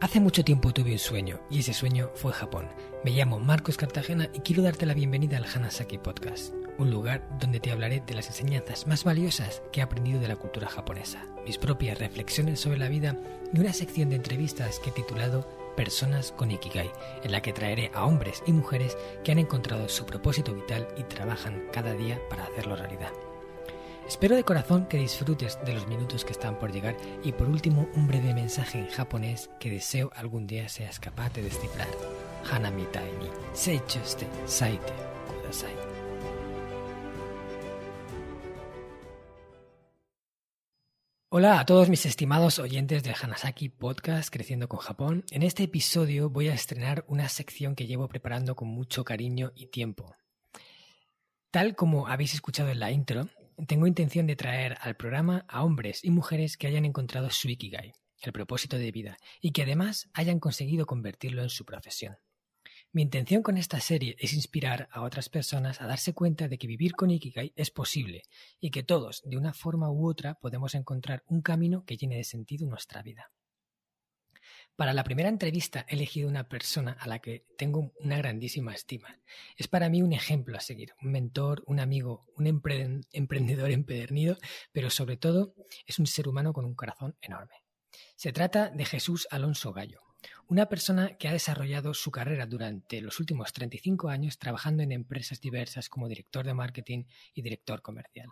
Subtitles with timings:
[0.00, 2.70] Hace mucho tiempo tuve un sueño y ese sueño fue Japón.
[3.04, 7.60] Me llamo Marcos Cartagena y quiero darte la bienvenida al Hanasaki Podcast, un lugar donde
[7.60, 11.58] te hablaré de las enseñanzas más valiosas que he aprendido de la cultura japonesa, mis
[11.58, 13.14] propias reflexiones sobre la vida
[13.52, 16.90] y una sección de entrevistas que he titulado Personas con Ikigai,
[17.22, 21.02] en la que traeré a hombres y mujeres que han encontrado su propósito vital y
[21.02, 23.12] trabajan cada día para hacerlo realidad.
[24.06, 27.88] Espero de corazón que disfrutes de los minutos que están por llegar y por último
[27.94, 31.88] un breve mensaje en japonés que deseo algún día seas capaz de descifrar.
[32.50, 34.92] Hanamitai ni seichuste saite
[35.28, 35.74] kudasai.
[41.32, 45.24] Hola a todos mis estimados oyentes del Hanasaki Podcast Creciendo con Japón.
[45.30, 49.66] En este episodio voy a estrenar una sección que llevo preparando con mucho cariño y
[49.66, 50.16] tiempo.
[51.52, 53.28] Tal como habéis escuchado en la intro,
[53.66, 57.92] tengo intención de traer al programa a hombres y mujeres que hayan encontrado su Ikigai,
[58.22, 62.16] el propósito de vida, y que además hayan conseguido convertirlo en su profesión.
[62.92, 66.66] Mi intención con esta serie es inspirar a otras personas a darse cuenta de que
[66.66, 68.22] vivir con Ikigai es posible
[68.60, 72.24] y que todos, de una forma u otra, podemos encontrar un camino que llene de
[72.24, 73.30] sentido nuestra vida.
[74.80, 79.20] Para la primera entrevista he elegido una persona a la que tengo una grandísima estima.
[79.54, 84.38] Es para mí un ejemplo a seguir, un mentor, un amigo, un emprendedor empedernido,
[84.72, 87.56] pero sobre todo es un ser humano con un corazón enorme.
[88.16, 90.00] Se trata de Jesús Alonso Gallo,
[90.46, 95.42] una persona que ha desarrollado su carrera durante los últimos 35 años trabajando en empresas
[95.42, 98.28] diversas como director de marketing y director comercial.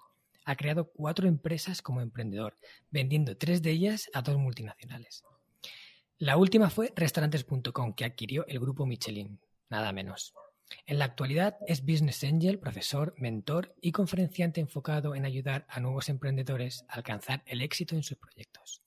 [0.46, 2.56] Ha creado cuatro empresas como emprendedor,
[2.90, 5.24] vendiendo tres de ellas a dos multinacionales.
[6.20, 9.38] La última fue restaurantes.com, que adquirió el grupo Michelin,
[9.70, 10.34] nada menos.
[10.84, 16.08] En la actualidad es Business Angel, profesor, mentor y conferenciante enfocado en ayudar a nuevos
[16.08, 18.82] emprendedores a alcanzar el éxito en sus proyectos.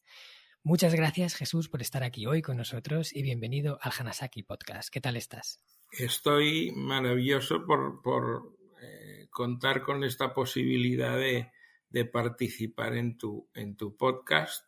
[0.62, 4.90] Muchas gracias Jesús por estar aquí hoy con nosotros y bienvenido al Hanasaki Podcast.
[4.90, 5.64] ¿Qué tal estás?
[5.90, 11.50] Estoy maravilloso por, eh, contar con esta posibilidad de,
[11.90, 14.66] de participar en tu, en tu podcast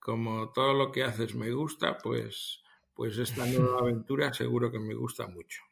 [0.00, 2.62] como todo lo que haces me gusta, pues,
[2.94, 5.62] pues esta nueva aventura seguro que me gusta mucho.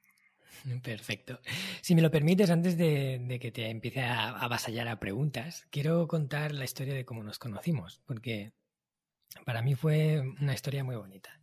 [0.82, 1.40] Perfecto.
[1.80, 6.52] Si me lo permites, antes de, que te empiece a avasallar a preguntas, quiero contar
[6.52, 8.52] la historia de cómo nos conocimos, porque
[9.44, 11.40] para mí fue una historia muy bonita.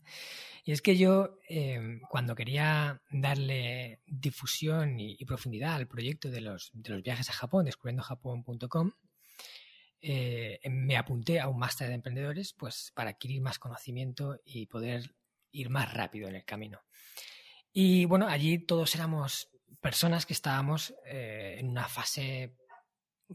[0.64, 6.42] Y es que yo, eh, cuando quería darle difusión y, y, profundidad al proyecto de
[6.42, 8.92] los, de los viajes a Japón, descubriendojapón.com,
[10.08, 15.16] eh, me apunté a un máster de emprendedores pues para adquirir más conocimiento y poder
[15.52, 16.84] ir más rápido en el camino.
[17.74, 19.50] Y bueno, allí todos éramos
[19.82, 22.56] personas que estábamos eh, en una fase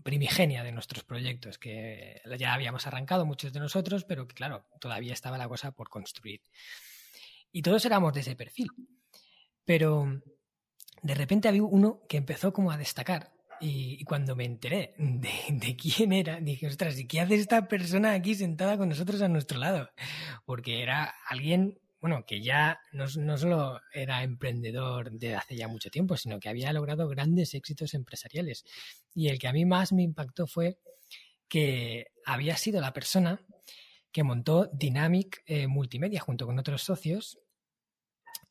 [0.04, 5.12] primigenia de nuestros proyectos, que ya habíamos arrancado muchos de nosotros, pero que claro, todavía
[5.12, 6.41] estaba la cosa por construir.
[7.50, 8.69] Y todos éramos de ese perfil.
[9.64, 10.22] Pero
[11.03, 16.12] de repente había uno que empezó como a destacar y, cuando me enteré de, quién
[16.12, 19.91] era, dije, ostras, ¿y qué hace esta persona aquí sentada con nosotros a nuestro lado?
[20.44, 26.16] Porque era alguien, bueno, que ya no, solo era emprendedor de hace ya mucho tiempo,
[26.16, 28.65] sino que había logrado grandes éxitos empresariales.
[29.15, 30.78] Y el que a mí más me impactó fue
[31.48, 33.41] que había sido la persona
[34.12, 37.38] que montó Dynamic eh, Multimedia junto con otros socios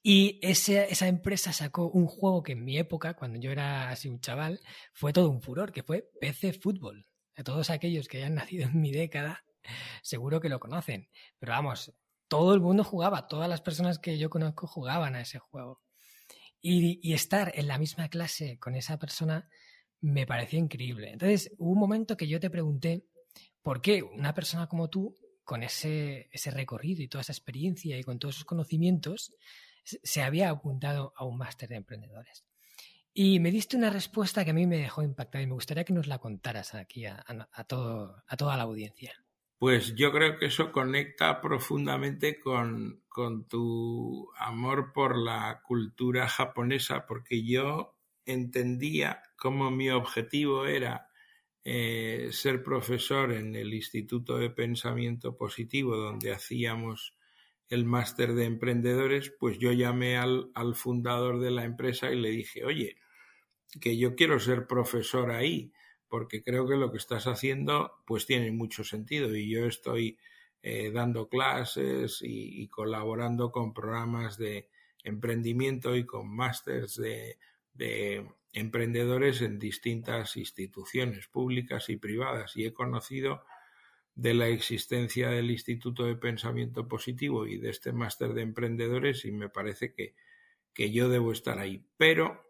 [0.02, 4.22] y esa empresa sacó un juego que en mi época, cuando yo era así un
[4.22, 4.62] chaval,
[4.94, 7.06] fue todo un furor, que fue PC Fútbol.
[7.36, 9.44] A todos aquellos que hayan nacido en mi década,
[10.02, 11.10] seguro que lo conocen.
[11.38, 11.94] Pero vamos,
[12.28, 15.82] todo el mundo jugaba, todas las personas que yo conozco jugaban a ese juego.
[16.62, 19.50] Y, y estar en la misma clase con esa persona
[20.02, 21.12] me pareció increíble.
[21.12, 23.06] Entonces, hubo un momento que yo te pregunté
[23.62, 28.04] por qué una persona como tú, con ese, ese recorrido y toda esa experiencia y
[28.04, 29.34] con todos esos conocimientos,
[30.04, 32.46] se había apuntado a un máster de emprendedores.
[33.14, 35.94] Y me diste una respuesta que a mí me dejó impactado y me gustaría que
[35.94, 37.24] nos la contaras aquí a,
[37.68, 39.14] todo, a toda la audiencia.
[39.60, 43.04] Pues yo creo que eso conecta profundamente con,
[43.50, 51.10] tu amor por la cultura japonesa, porque yo entendía como mi objetivo era
[51.66, 57.18] eh, ser profesor en el Instituto de Pensamiento Positivo, donde hacíamos
[57.70, 62.30] el máster de emprendedores, pues yo llamé al, al, fundador de la empresa y le
[62.30, 62.98] dije, oye,
[63.80, 65.72] que yo quiero ser profesor ahí,
[66.08, 70.18] porque creo que lo que estás haciendo pues tiene mucho sentido y yo estoy
[70.62, 74.68] eh, dando clases y, colaborando con programas de
[75.04, 77.38] emprendimiento y con másters de,
[77.74, 82.58] de emprendedores en distintas instituciones públicas y privadas.
[82.58, 83.44] Y he conocido
[84.20, 89.32] de la existencia del Instituto de Pensamiento Positivo y de este máster de emprendedores y
[89.32, 90.14] me parece que,
[90.74, 91.86] que yo debo estar ahí.
[91.96, 92.44] Pero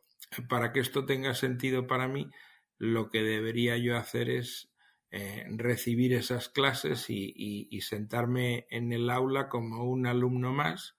[0.50, 2.32] para que esto tenga sentido para mí,
[2.80, 4.72] lo que debería yo hacer es
[5.12, 10.98] eh, recibir esas clases y, sentarme en el aula como un alumno más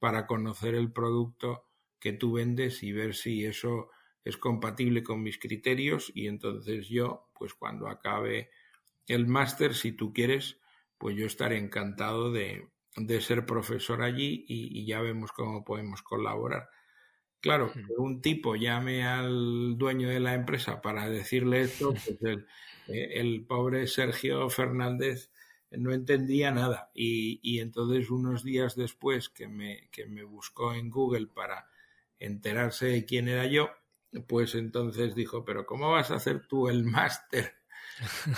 [0.00, 1.64] para conocer el producto
[2.00, 3.90] que tú vendes y ver si eso
[4.24, 8.50] es compatible con mis criterios y entonces yo, pues cuando acabe
[9.08, 10.58] el máster, si tú quieres,
[10.98, 12.68] pues yo estaré encantado de,
[13.20, 16.68] ser profesor allí y, ya vemos cómo podemos colaborar.
[17.40, 22.46] Claro, que un tipo llame al dueño de la empresa para decirle esto, pues el,
[22.88, 25.30] eh, el pobre Sergio Fernández
[25.70, 26.90] no entendía nada.
[26.94, 31.68] Y, entonces unos días después que me, que me buscó en Google para
[32.18, 33.70] enterarse de quién era yo,
[34.26, 37.57] pues entonces dijo, pero ¿cómo vas a hacer tú el máster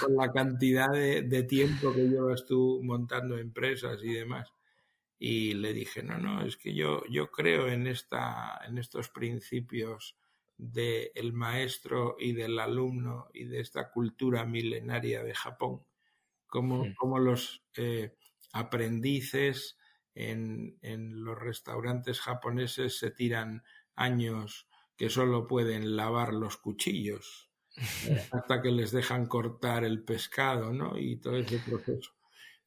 [0.01, 4.53] con la cantidad de, de, tiempo que llevas tú montando empresas y demás?
[5.19, 10.17] Y le dije, no, no, es que yo, yo creo en, esta, en estos principios
[10.57, 15.85] del maestro y del alumno y de esta cultura milenaria de Japón,
[16.47, 18.17] como, como los eh,
[18.53, 19.79] aprendices
[20.15, 23.63] en, en, los restaurantes japoneses se tiran
[23.95, 27.50] años que solo pueden lavar los cuchillos
[28.07, 30.99] eh, hasta que les dejan cortar el pescado, ¿no?
[30.99, 32.13] Y todo ese proceso.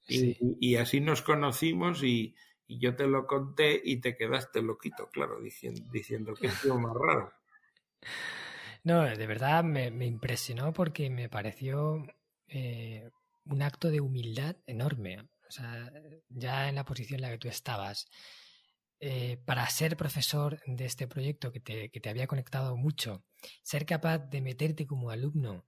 [0.07, 2.35] Y, así nos conocimos y,
[2.67, 6.93] yo te lo conté y te quedaste loquito, claro, diciendo, diciendo que es lo más
[6.95, 7.31] raro.
[8.85, 12.05] No, de verdad me, impresionó porque me pareció
[12.49, 13.09] eh,
[13.45, 15.21] un acto de humildad enorme.
[15.47, 15.89] O sea,
[16.27, 18.09] ya en la posición en la que tú estabas,
[19.05, 23.25] eh, para ser profesor de este proyecto que te, que te había conectado mucho,
[23.61, 25.65] ser capaz de meterte como alumno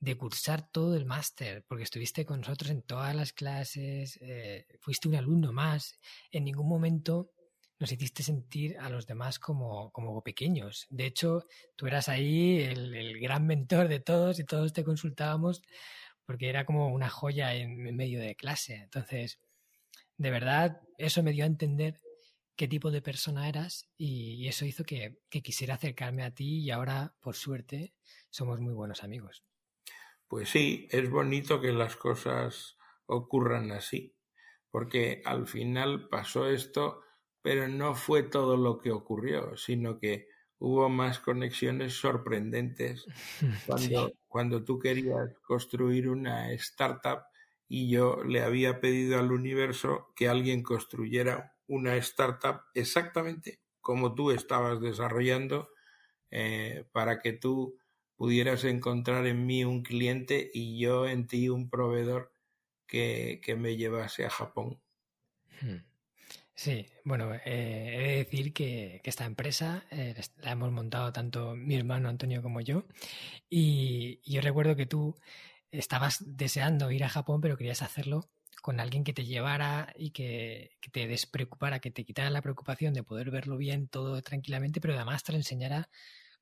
[0.00, 5.06] de cursar todo el máster, porque estuviste con nosotros en todas las clases, eh, fuiste
[5.06, 6.00] un alumno más,
[6.32, 7.30] en ningún momento
[7.78, 10.88] nos hiciste sentir a los demás como, como pequeños.
[10.90, 15.62] De hecho, tú eras ahí el, gran mentor de todos y todos te consultábamos
[16.26, 18.74] porque era como una joya en, medio de clase.
[18.74, 19.38] Entonces,
[20.16, 22.00] de verdad, eso me dio a entender
[22.56, 26.70] qué tipo de persona eras y, eso hizo que, que quisiera acercarme a ti y
[26.70, 27.94] ahora, por suerte,
[28.30, 29.44] somos muy buenos amigos.
[30.28, 34.16] Pues sí, es bonito que las cosas ocurran así,
[34.70, 37.02] porque al final pasó esto,
[37.42, 40.28] pero no fue todo lo que ocurrió, sino que
[40.58, 43.06] hubo más conexiones sorprendentes
[43.66, 47.24] cuando, cuando tú querías construir una startup
[47.68, 54.30] y yo le había pedido al universo que alguien construyera una startup exactamente como tú
[54.30, 55.68] estabas desarrollando
[56.30, 57.78] eh, para que tú
[58.16, 62.32] pudieras encontrar en mí un cliente y yo en ti un proveedor
[62.86, 64.80] que, me llevase a Japón.
[65.60, 65.78] Hmm.
[66.54, 71.74] Sí, bueno, eh, he de decir que, esta empresa eh, la hemos montado tanto mi
[71.74, 72.84] hermano Antonio como yo
[73.50, 75.16] y, yo recuerdo que tú
[75.72, 78.30] estabas deseando ir a Japón pero querías hacerlo
[78.64, 83.02] con alguien que te llevara y que, te despreocupara, que te quitara la preocupación de
[83.02, 85.90] poder verlo bien todo tranquilamente, pero además te lo enseñara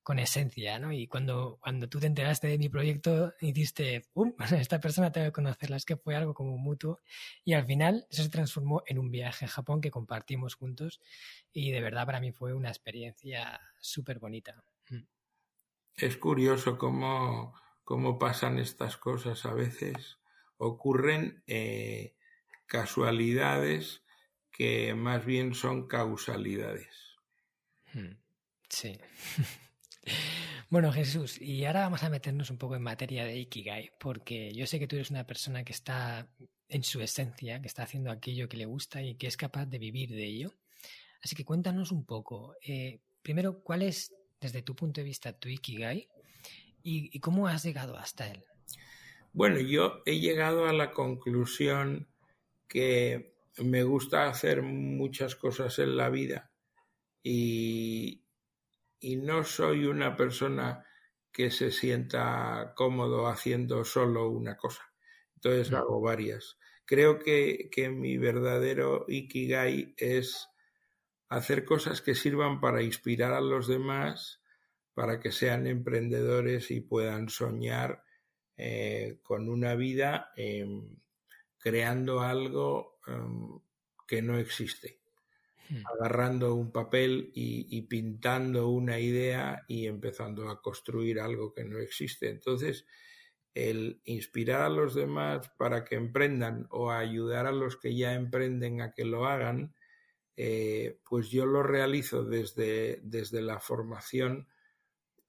[0.04, 0.92] con esencia, ¿no?
[0.92, 4.34] Y cuando, cuando tú te enteraste de mi proyecto, hiciste, ¡pum!
[4.69, 7.00] Esta persona tengo que conocerla, es que fue algo como mutuo.
[7.44, 11.00] Y al final eso se transformó en un viaje a Japón que compartimos juntos
[11.52, 14.62] y de verdad para mí fue una experiencia súper bonita.
[14.91, 15.06] Mm.
[15.96, 20.21] Es curioso cómo, cómo, pasan estas cosas a veces.
[20.64, 22.14] Ocurren eh,
[22.66, 24.04] casualidades
[24.52, 27.19] que más bien son causalidades.
[27.92, 28.16] Mm.
[28.69, 28.98] Sí.
[30.69, 34.66] Bueno, Jesús, y ahora vamos a meternos un poco en materia de Ikigai, porque yo
[34.66, 36.26] sé que tú eres una persona que está
[36.66, 39.78] en su esencia, que está haciendo aquello que le gusta y que es capaz de
[39.78, 40.54] vivir de ello.
[41.22, 45.50] Así que cuéntanos un poco, eh, primero, ¿cuál es, desde tu punto de vista, tu
[45.50, 46.08] Ikigai
[46.82, 48.42] y, y cómo has llegado hasta él?
[49.32, 52.08] Bueno, yo he llegado a la conclusión
[52.69, 56.53] que me gusta hacer muchas cosas en la vida
[57.22, 58.24] y,
[59.01, 60.84] y no soy una persona
[61.32, 64.82] que se sienta cómodo haciendo solo una cosa.
[65.36, 66.58] Entonces hago varias.
[66.84, 70.48] Creo que, que mi verdadero ikigai es
[71.31, 74.43] hacer cosas que sirvan para inspirar a los demás,
[74.93, 78.05] para que sean emprendedores y puedan soñar
[78.56, 80.97] eh, con una vida em,
[81.59, 83.61] creando algo em,
[84.06, 85.03] que no existe.
[85.73, 85.82] Hmm.
[85.87, 92.29] agarrando un papel y, pintando una idea y empezando a construir algo que no existe.
[92.29, 92.85] Entonces,
[93.55, 98.82] el inspirar a los demás para que emprendan o ayudar a los que ya emprenden
[98.82, 99.75] a que lo hagan,
[100.37, 104.49] eh, pues yo lo realizo desde, desde la formación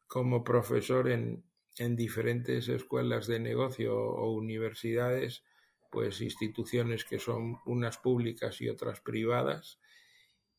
[0.08, 1.46] como profesor en,
[1.78, 5.44] en diferentes escuelas de negocio o universidades,
[5.92, 9.80] pues instituciones que son unas públicas y otras privadas.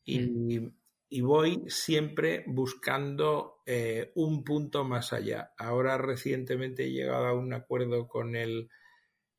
[0.03, 0.19] Y,
[0.59, 0.75] mm.
[1.09, 5.53] y voy siempre buscando eh, un punto más allá.
[5.57, 8.69] Ahora recientemente he llegado a un acuerdo con el,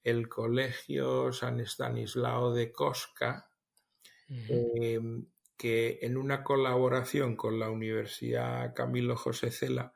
[0.02, 3.50] el Colegio San Estanislao de Cosca,
[4.28, 9.92] em, que en una colaboración con la Universidad Camilo José Cela,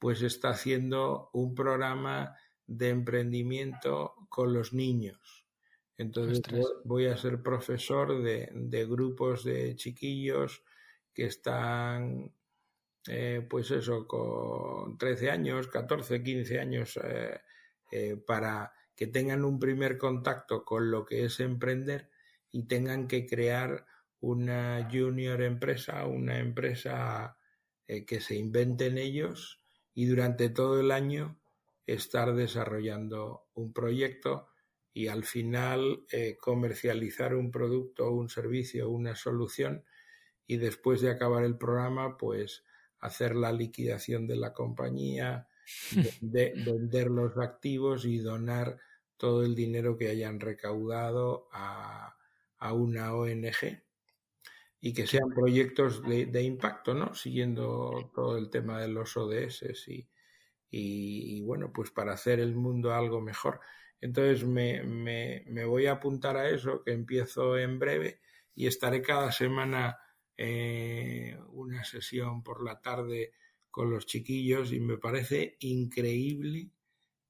[0.00, 2.34] pues está haciendo un programa
[2.66, 5.46] de emprendimiento con los niños.
[5.98, 6.40] Entonces
[6.84, 10.64] voy a ser profesor de, de, grupos de chiquillos
[11.12, 12.32] que están,
[13.06, 17.38] eh, pues eso, con 13 años, 14, 15 años, eh,
[17.92, 22.08] eh, para que tengan un primer contacto con lo que es emprender
[22.50, 23.84] y tengan que crear
[24.20, 27.36] una junior empresa, una empresa
[28.06, 29.59] que se inventen ellos
[29.94, 31.38] y durante todo el año
[31.86, 34.48] estar desarrollando un proyecto
[34.92, 39.84] y al final eh, comercializar un producto, un servicio, una solución
[40.46, 42.64] y después de acabar el programa pues
[42.98, 45.48] hacer la liquidación de la compañía,
[46.20, 48.78] de, vender los activos y donar
[49.16, 52.16] todo el dinero que hayan recaudado a,
[52.58, 53.82] a una ONG
[54.80, 57.14] y que sean proyectos de, impacto, ¿no?
[57.14, 60.08] Siguiendo todo el tema de los ODS y,
[60.70, 63.60] y, bueno, pues para hacer el mundo algo mejor.
[64.00, 68.20] Entonces me, me, voy a apuntar a eso, que empiezo en breve
[68.54, 69.98] y estaré cada semana
[70.36, 73.32] eh, una sesión por la tarde
[73.70, 76.70] con los chiquillos y me parece increíble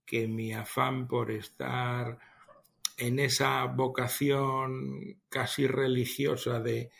[0.06, 2.18] que mi afán por estar
[2.96, 6.90] en esa vocación casi religiosa de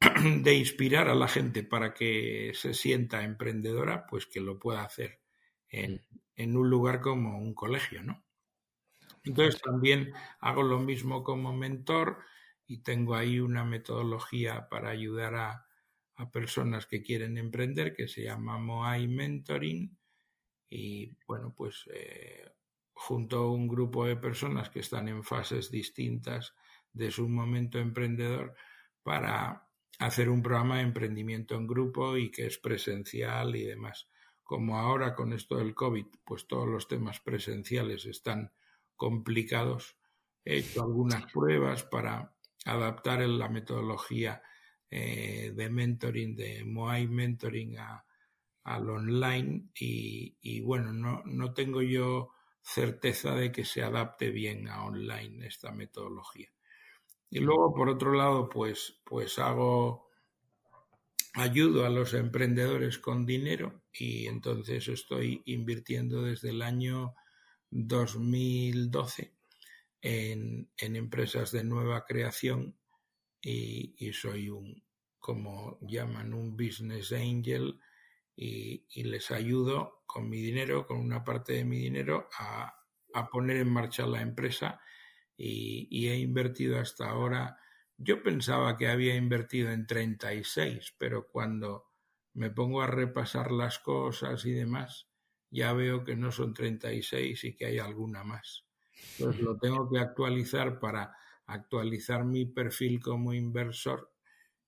[0.42, 5.20] de inspirar a la gente para que se sienta emprendedora, pues que lo pueda hacer
[5.68, 6.04] en,
[6.36, 8.24] en un lugar como un colegio, ¿no?
[9.24, 12.18] Entonces también hago lo mismo como mentor
[12.66, 15.66] y tengo ahí una metodología para ayudar a,
[16.16, 19.98] a personas que quieren emprender que se llama Moai Mentoring
[20.70, 22.52] y bueno pues eh,
[22.92, 26.54] junto a un grupo de personas que están en fases distintas
[26.92, 28.54] de su momento emprendedor
[29.02, 29.63] para
[29.98, 34.08] hacer un programa de emprendimiento en grupo y que es presencial y demás.
[34.42, 38.52] Como ahora con esto del COVID, pues todos los temas presenciales están
[38.96, 39.96] complicados,
[40.44, 42.34] he hecho algunas pruebas para
[42.66, 44.42] adaptar la metodología
[44.90, 48.04] eh, de mentoring, de Moai Mentoring a,
[48.64, 52.30] al online y, y bueno, no, no tengo yo
[52.62, 56.53] certeza de que se adapte bien a online esta metodología.
[57.34, 60.08] Y luego, por otro lado, pues, pues hago,
[61.32, 67.16] ayudo a los emprendedores con dinero y entonces estoy invirtiendo desde el año
[67.70, 69.34] 2012
[70.00, 72.78] en, en empresas de nueva creación
[73.42, 74.84] y, soy un,
[75.18, 77.80] como llaman, un business angel
[78.36, 82.72] y, y, les ayudo con mi dinero, con una parte de mi dinero, a,
[83.12, 84.80] a poner en marcha la empresa
[85.36, 87.58] y, he invertido hasta ahora.
[87.96, 91.86] Yo pensaba que había invertido en 36, pero cuando
[92.34, 95.08] me pongo a repasar las cosas y demás,
[95.50, 98.64] ya veo que no son 36 y que hay alguna más.
[99.18, 101.14] Entonces lo tengo que actualizar para
[101.46, 104.12] actualizar mi perfil como inversor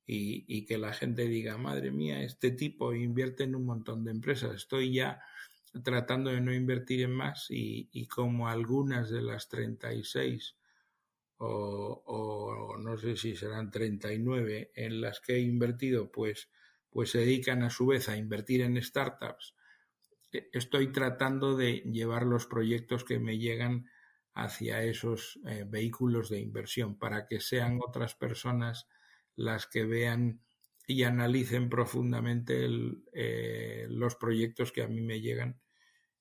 [0.06, 4.12] y, y, que la gente diga, madre mía, este tipo invierte en un montón de
[4.12, 4.54] empresas.
[4.54, 5.20] Estoy ya
[5.84, 10.56] tratando de no invertir en más y, y como algunas de las 36
[11.38, 16.50] o, o, no sé si serán 39 en las que he invertido, pues,
[16.90, 19.54] pues se dedican a su vez a invertir en startups.
[20.32, 23.86] E, estoy tratando de llevar los proyectos que me llegan
[24.34, 28.86] hacia esos eh, vehículos de inversión para que sean otras personas
[29.34, 30.40] las que vean
[30.86, 32.68] y analicen profundamente
[33.12, 35.60] eh, los proyectos que a mí me llegan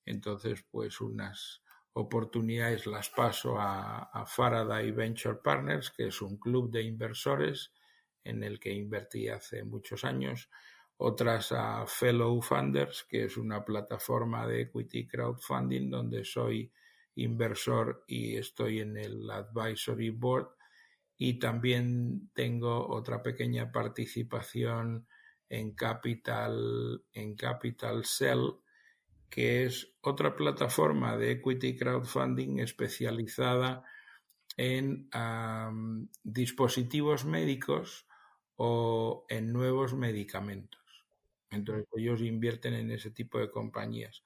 [0.06, 6.82] entonces, pues unas oportunidades las paso a, Faraday Venture Partners, que es un club de
[6.82, 7.72] inversores
[8.22, 10.48] en el que invertí hace muchos años,
[10.96, 16.72] otras a Fellow Funders, que es una plataforma de equity crowdfunding donde soy
[17.16, 20.48] inversor y estoy en el advisory board
[21.18, 25.06] y también tengo otra pequeña participación
[25.48, 28.50] en Capital en Capital Cell
[29.30, 33.84] que es otra plataforma de equity crowdfunding especializada
[34.56, 35.08] en
[36.22, 38.06] dispositivos médicos
[38.56, 41.04] o en nuevos medicamentos.
[41.50, 44.22] Entonces ellos invierten en ese tipo de compañías.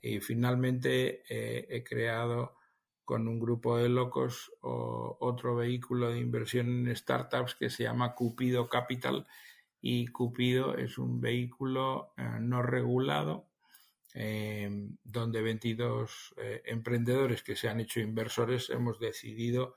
[0.00, 2.56] Y finalmente eh, he creado
[3.04, 8.68] con un grupo de locos otro vehículo de inversión en startups que se llama Cupido
[8.68, 9.26] Capital
[9.86, 13.50] y Cupido es un vehículo eh, no regulado
[14.14, 14.70] eh,
[15.04, 19.76] donde 22 eh, emprendedores que se han hecho inversores hemos decidido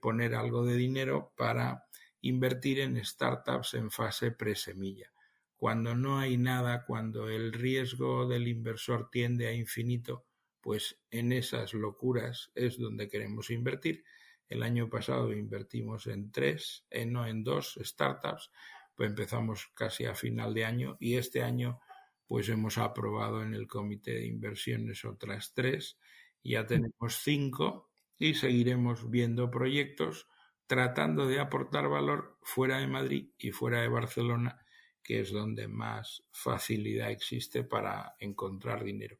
[0.00, 1.84] poner algo de dinero para
[2.22, 5.12] invertir en startups en fase presemilla.
[5.56, 10.24] Cuando no hay nada, cuando el riesgo del inversor tiende a infinito,
[10.60, 14.04] pues en esas locuras es donde queremos invertir.
[14.48, 18.50] El año pasado invertimos en tres, no en dos startups,
[18.94, 21.80] pues empezamos casi a final de año y este año
[22.26, 25.98] pues hemos aprobado en el comité de inversiones otras tres,
[26.44, 30.26] ya tenemos cinco y seguiremos viendo proyectos
[30.66, 34.64] tratando de aportar valor fuera de Madrid y fuera de Barcelona,
[35.02, 39.18] que es donde más facilidad existe para encontrar dinero.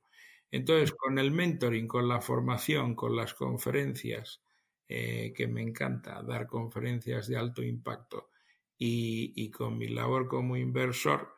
[0.51, 4.43] Entonces, con el mentoring, con la formación, con las conferencias,
[4.89, 8.31] eh, que me encanta dar conferencias de alto impacto,
[8.79, 11.35] y, con mi labor como inversor,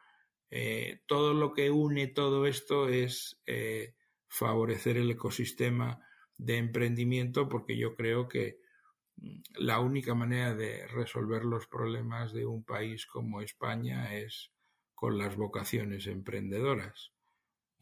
[0.50, 3.94] eh, todo lo que une todo esto es eh,
[4.28, 6.04] favorecer el ecosistema
[6.36, 8.60] de emprendimiento, porque yo creo que
[9.16, 14.52] mm, la única manera de resolver los problemas de un país como España es
[14.94, 17.12] con las vocaciones emprendedoras.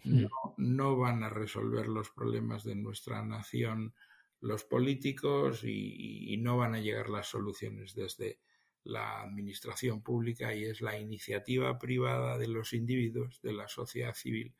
[0.04, 0.26] Hmm.
[0.56, 3.94] No, van a resolver los problemas de nuestra nación
[4.40, 8.38] los políticos y, no van a llegar las soluciones desde
[8.84, 14.54] la administración pública y es la iniciativa privada de los individuos, de la sociedad civil,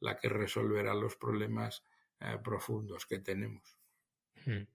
[0.00, 1.84] la que resolverá los problemas
[2.20, 3.76] eh, profundos que tenemos.
[4.46, 4.66] Hmm.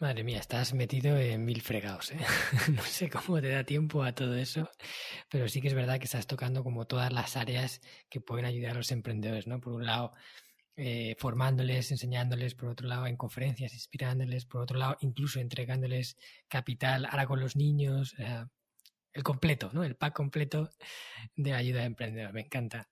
[0.00, 2.18] Madre mía, estás metido en mil fregados, ¿eh?
[2.72, 4.70] no sé cómo te da tiempo a todo eso,
[5.28, 8.72] pero sí que es verdad que estás tocando como todas las áreas que pueden ayudar
[8.72, 9.60] a los emprendedores, ¿no?
[9.60, 10.12] Por un lado,
[10.76, 17.06] eh, formándoles, enseñándoles, por otro lado, en conferencias, inspirándoles, por otro lado, incluso entregándoles capital,
[17.06, 18.14] ahora con los niños,
[19.12, 19.82] el completo, ¿no?
[19.82, 20.70] El pack completo
[21.34, 22.88] de ayuda a emprendedor, me encanta.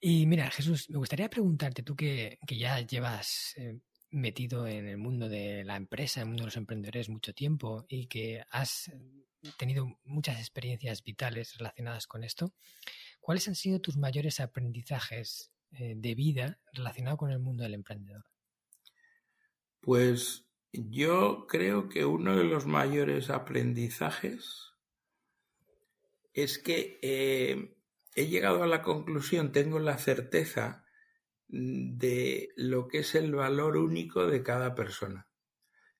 [0.00, 3.80] Y mira, Jesús, me gustaría preguntarte, tú que, que ya llevas eh,
[4.14, 7.84] metido en el mundo de la empresa, en el mundo de los emprendedores mucho tiempo
[7.88, 8.90] y que has
[9.58, 12.52] tenido muchas experiencias vitales relacionadas con esto,
[13.20, 18.24] ¿cuáles han sido tus mayores aprendizajes eh, de vida relacionados con el mundo del emprendedor?
[19.80, 24.72] Pues yo creo que uno de los mayores aprendizajes
[26.32, 27.76] es que eh,
[28.14, 30.83] he llegado a la conclusión, tengo la certeza
[31.54, 35.28] de lo que es el valor único de cada persona.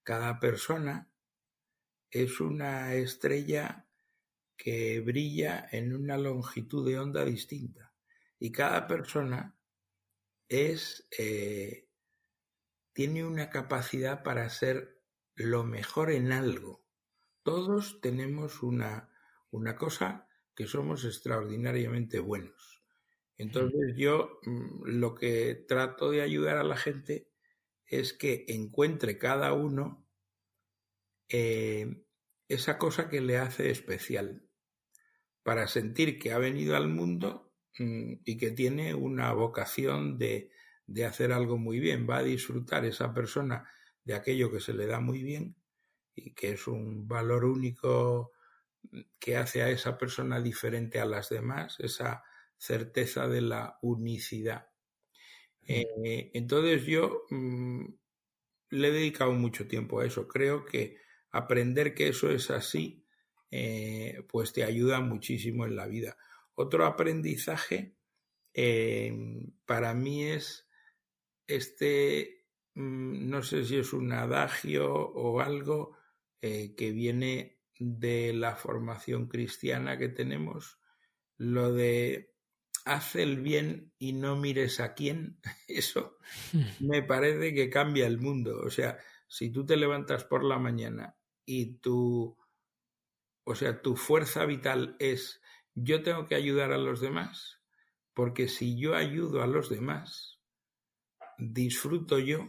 [0.03, 1.12] Cada persona
[2.11, 3.88] es una estrella
[4.57, 7.95] que brilla en una longitud de onda distinta
[8.38, 9.57] y cada persona
[10.49, 11.88] es eh,
[12.93, 15.01] tiene una capacidad para ser
[15.37, 16.85] lo mejor en algo.
[17.45, 19.09] Todos tenemos una,
[19.51, 22.73] una cosa que somos extraordinariamente buenos.
[23.38, 27.29] Entonces yo mm, lo que trato de ayudar a la gente
[27.87, 30.07] es que encuentre cada uno
[31.29, 32.05] eh,
[32.49, 34.42] esa cosa que le hace especial
[35.42, 40.51] para sentir que ha venido al mundo mm, y que tiene una vocación de,
[40.87, 42.07] de hacer algo muy bien.
[42.09, 43.68] Va a disfrutar esa persona
[44.05, 45.57] de aquello que se le da muy bien
[46.14, 48.33] y que es un valor único
[48.90, 52.23] mm, que hace a esa persona diferente a las demás, esa
[52.59, 54.69] certeza de la unicidad.
[55.67, 57.85] Eh, entonces yo mm,
[58.71, 60.29] le he dedicado mucho tiempo a eso.
[60.29, 60.99] Creo que
[61.31, 63.05] aprender que eso es así,
[63.51, 66.17] eh, pues te ayuda muchísimo en la vida.
[66.55, 67.97] Otro aprendizaje
[68.53, 69.12] eh,
[69.64, 70.69] para mí es
[71.47, 75.97] este, mm, no sé si es un adagio o algo
[76.40, 80.79] que viene de la formación cristiana que tenemos,
[81.38, 82.34] lo de
[82.85, 86.18] haz el bien y no mires a quién, eso
[86.53, 86.87] hmm.
[86.87, 88.61] me parece que cambia el mundo.
[88.64, 92.37] O sea, si tú te levantas por la mañana y tu,
[93.44, 95.40] o sea, tu fuerza vital es
[95.75, 97.61] yo tengo que ayudar a los demás,
[98.14, 100.40] porque si yo ayudo a los demás,
[101.37, 102.47] disfruto yo,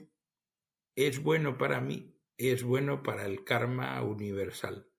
[0.95, 4.91] es bueno para mí, es bueno para el karma universal.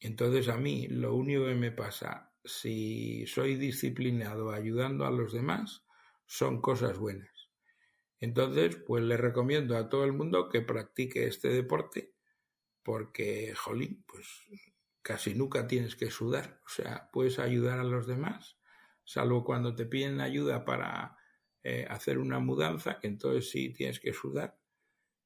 [0.00, 5.84] Entonces a mí lo único que me pasa si soy disciplinado ayudando a los demás,
[6.26, 7.50] son cosas buenas.
[8.20, 12.14] Entonces, pues le recomiendo a todo el mundo que practique este deporte
[12.82, 14.26] porque, jolín, pues
[15.02, 16.60] casi nunca tienes que sudar.
[16.66, 18.58] O sea, puedes ayudar a los demás,
[19.04, 21.16] salvo cuando te piden ayuda para
[21.62, 24.58] eh, hacer una mudanza, que entonces sí tienes que sudar.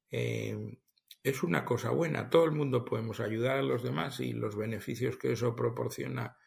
[0.09, 0.77] Eh,
[1.23, 2.29] es una cosa buena.
[2.29, 6.37] Todo el mundo podemos ayudar a los demás y los beneficios que eso proporciona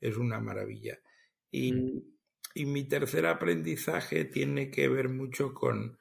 [0.00, 0.98] es una maravilla.
[1.50, 2.02] Y, mm.
[2.54, 5.98] y mi tercer aprendizaje tiene que ver mucho con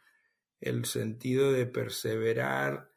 [0.60, 2.92] el sentido de perseverar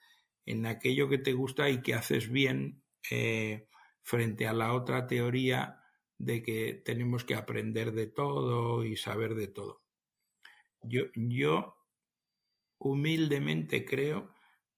[0.47, 3.69] en aquello que te gusta y que haces bien eh,
[4.03, 5.81] frente a la otra teoría
[6.19, 9.83] de que tenemos que aprender de todo y saber de todo.
[10.83, 11.77] Yo, yo
[12.79, 14.35] humildemente creo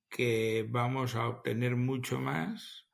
[0.09, 2.87] que vamos a obtener mucho más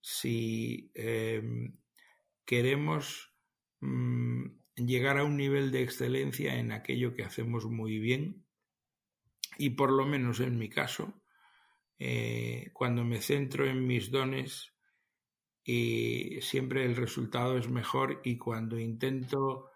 [0.00, 1.78] si em,
[2.46, 3.34] queremos
[3.80, 8.46] mm, llegar a un nivel de excelencia en aquello que hacemos muy bien
[9.58, 11.22] y por lo menos en mi caso,
[11.98, 14.72] eh, cuando me centro en mis dones,
[15.68, 19.70] y siempre el resultado es mejor y cuando intento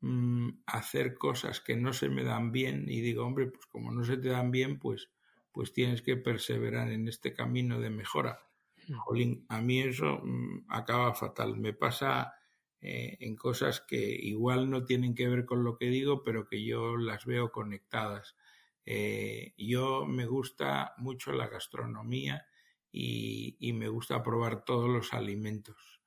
[0.00, 4.04] mm, hacer cosas que no se me dan bien y digo, hombre, pues como no
[4.04, 5.10] se te dan bien, pues
[5.52, 8.45] pues tienes que perseverar en este camino de mejora.
[8.94, 11.56] Jolín, a mí eso mm, acaba fatal.
[11.56, 12.34] Me pasa
[12.80, 16.64] eh, en cosas que igual no tienen que ver con lo que digo, pero que
[16.64, 18.36] yo las veo conectadas.
[18.84, 22.46] Eh, yo me gusta mucho la gastronomía
[22.92, 26.00] y, y, me gusta probar todos los alimentos.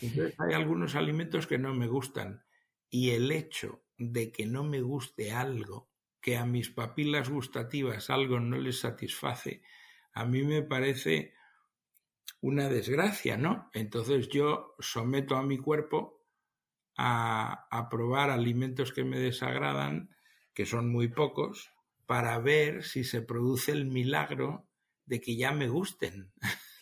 [0.00, 2.44] Entonces hay algunos alimentos que no me gustan
[2.90, 5.88] y el hecho de que no me guste algo
[6.20, 9.62] que a mis papilas gustativas algo no les satisface,
[10.12, 11.35] a mí me parece
[12.40, 13.70] una desgracia, ¿no?
[13.72, 16.24] Entonces yo someto a mi cuerpo
[16.96, 20.10] a, a probar alimentos que me desagradan,
[20.54, 21.70] que son muy pocos,
[22.06, 24.68] para ver si se produce el milagro
[25.04, 26.32] de que ya me gusten.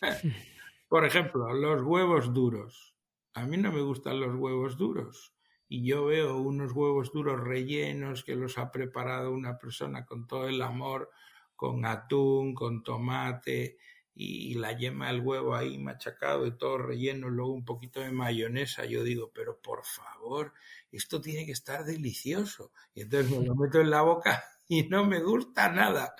[0.87, 2.95] Por ejemplo, los huevos duros.
[3.33, 5.35] A mí no me gustan los huevos duros
[5.67, 10.47] y yo veo unos huevos duros rellenos que los ha preparado una persona con todo
[10.47, 11.09] el amor,
[11.55, 13.77] con atún, con tomate
[14.15, 18.85] y, la yema del huevo ahí machacado y todo relleno, luego un poquito de mayonesa.
[18.85, 20.53] Yo digo, pero por favor,
[20.91, 22.71] esto tiene que estar delicioso.
[22.93, 26.15] Y entonces me lo meto en la boca y no me gusta nada.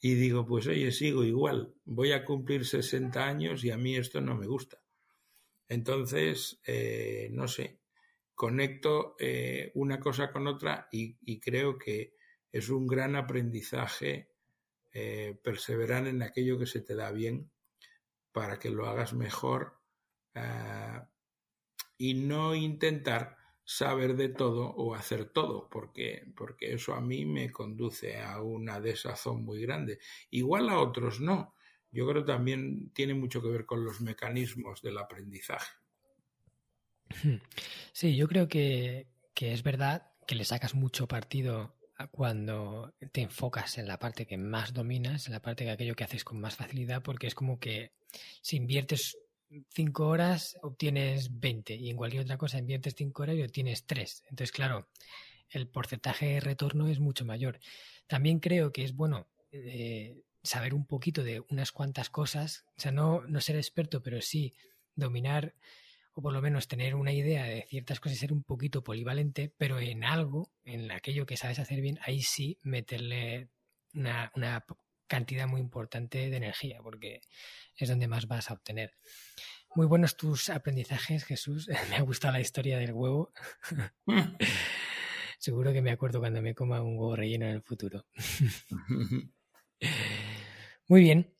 [0.00, 4.20] Y digo, pues oye, sigo igual, voy a cumplir 60 años y a mí esto
[4.20, 4.78] no me gusta.
[5.66, 7.80] Entonces, eh, no sé,
[8.34, 12.14] conecto eh, una cosa con otra y, creo que
[12.52, 14.33] es un gran aprendizaje
[14.94, 17.50] eh, perseverar en aquello que se te da bien
[18.32, 19.80] para que lo hagas mejor
[20.34, 21.00] eh,
[21.98, 27.50] y no intentar saber de todo o hacer todo, porque, porque eso a mí me
[27.50, 29.98] conduce a una desazón muy grande.
[30.30, 31.54] Igual a otros no.
[31.90, 35.72] Yo creo que también tiene mucho que ver con los mecanismos del aprendizaje.
[37.92, 41.76] Sí, yo creo que, es verdad que le sacas mucho partido
[42.10, 46.04] cuando te enfocas en la parte que más dominas, en la parte de aquello que
[46.04, 47.92] haces con más facilidad, porque es como que
[48.40, 49.16] si inviertes
[49.70, 54.24] cinco horas obtienes 20 y en cualquier otra cosa inviertes cinco horas y obtienes 3.
[54.30, 54.88] Entonces, claro,
[55.50, 57.60] el porcentaje de retorno es mucho mayor.
[58.06, 62.92] También creo que es bueno eh, saber un poquito de unas cuantas cosas, o sea,
[62.92, 64.54] no, no ser experto, pero sí
[64.96, 65.54] dominar
[66.14, 69.52] o por lo menos tener una idea de ciertas cosas y ser un poquito polivalente,
[69.58, 73.48] pero en algo, en aquello que sabes hacer bien, ahí sí meterle
[73.94, 74.30] una,
[75.06, 77.20] cantidad muy importante de energía, porque
[77.76, 78.94] es donde más vas a obtener.
[79.74, 81.68] Muy buenos tus aprendizajes, Jesús.
[81.90, 83.32] me ha gustado la historia del huevo.
[85.38, 88.06] Seguro que me acuerdo cuando me coma un huevo relleno en el futuro.
[90.88, 91.33] Muy bien.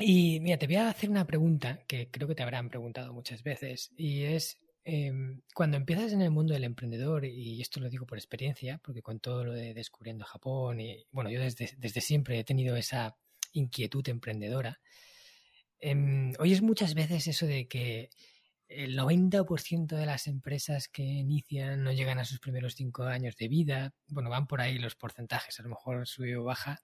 [0.00, 3.42] Y mira, te voy a hacer una pregunta que creo que te habrán preguntado muchas
[3.42, 8.06] veces y es em, cuando empiezas en el mundo del emprendedor, y esto lo digo
[8.06, 12.38] por experiencia, porque con todo lo de descubriendo Japón, y bueno, yo desde, desde siempre
[12.38, 13.16] he tenido esa
[13.52, 14.80] inquietud emprendedora,
[15.80, 18.10] em, oyes muchas veces eso de que
[18.68, 23.48] el 90% de las empresas que inician no llegan a sus primeros cinco años de
[23.48, 26.82] vida, bueno, van por ahí los porcentajes, a lo mejor sube o baja,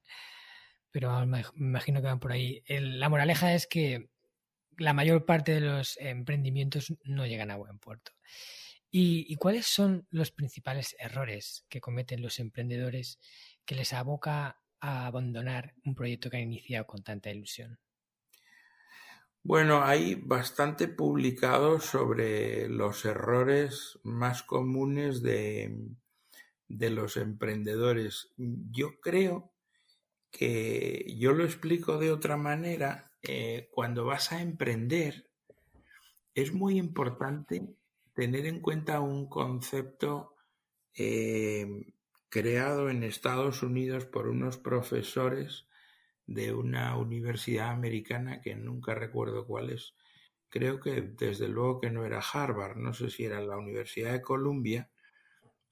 [0.95, 2.63] pero me imagino que van por ahí.
[2.69, 4.11] la moraleja es que
[4.79, 8.13] la mayor parte de los emprendimientos no llegan a buen puerto.
[8.93, 13.19] ¿Y, cuáles son los principales errores que cometen los emprendedores
[13.65, 17.81] que les aboca a abandonar un proyecto que han iniciado con tanta ilusión?
[19.43, 25.77] Bueno, hay bastante publicado sobre los errores más comunes de,
[26.69, 28.33] de los emprendedores.
[28.37, 29.54] Yo creo
[30.35, 33.13] que yo lo explico de otra manera.
[33.23, 35.31] Eh, cuando vas a emprender,
[36.35, 37.77] es muy importante
[38.15, 40.35] tener en cuenta un concepto
[40.93, 41.67] eh,
[42.29, 45.69] creado en Estados Unidos por unos profesores
[46.27, 49.95] de una universidad americana que nunca recuerdo cuál es.
[50.49, 54.23] Creo que desde luego que no era Harvard, no sé si era la Universidad de
[54.23, 54.91] Columbia.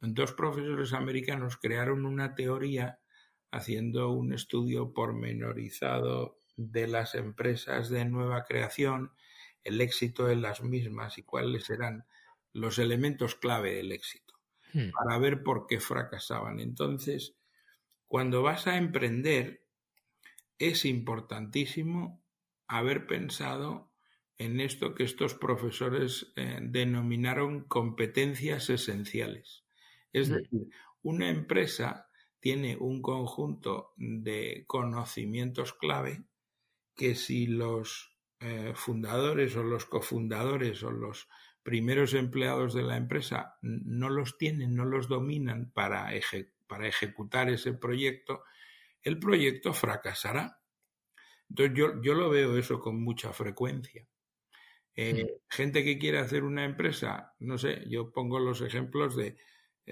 [0.00, 3.01] Dos profesores americanos crearon una teoría
[3.52, 9.12] haciendo un estudio pormenorizado de las empresas de nueva creación,
[9.62, 12.06] el éxito de las mismas y cuáles eran
[12.52, 14.34] los elementos clave del éxito,
[14.72, 14.90] hmm.
[14.90, 16.60] para ver por qué fracasaban.
[16.60, 17.36] Entonces,
[18.08, 19.64] cuando vas a emprender,
[20.58, 22.22] es importantísimo
[22.66, 23.90] haber pensado
[24.38, 29.64] en esto que estos profesores eh, denominaron competencias esenciales.
[30.12, 30.34] Es hmm.
[30.34, 30.68] decir,
[31.02, 32.08] una empresa
[32.42, 36.24] tiene un conjunto de conocimientos clave
[36.96, 41.28] que si los eh, fundadores o los cofundadores o los
[41.62, 46.10] primeros empleados de la empresa no los tienen, no los dominan para,
[46.66, 48.42] para ejecutar ese proyecto,
[49.02, 50.60] el proyecto fracasará.
[51.48, 54.04] Entonces yo, yo lo veo eso con mucha frecuencia.
[54.96, 59.36] Eh, gente que quiere hacer una empresa, no sé, yo pongo los ejemplos de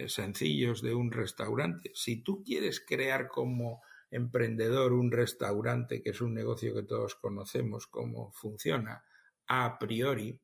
[0.07, 1.90] sencillos de un restaurante.
[1.94, 7.87] Si tú quieres crear como emprendedor un restaurante, que es un negocio que todos conocemos
[7.87, 9.05] cómo funciona
[9.46, 10.40] a priori,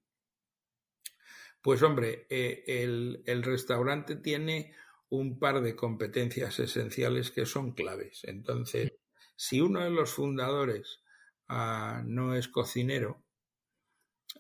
[1.61, 4.73] pues hombre, eh, el, restaurante tiene
[5.09, 8.23] un par de competencias esenciales que son claves.
[8.25, 8.93] Entonces,
[9.35, 11.03] si uno de los fundadores
[11.49, 13.25] ah, no es cocinero,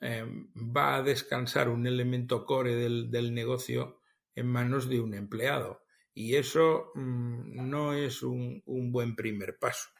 [0.01, 4.01] em, va a descansar un elemento core del negocio
[4.37, 5.83] en manos de un empleado.
[6.15, 9.91] Y eso mm, no es un, buen primer paso,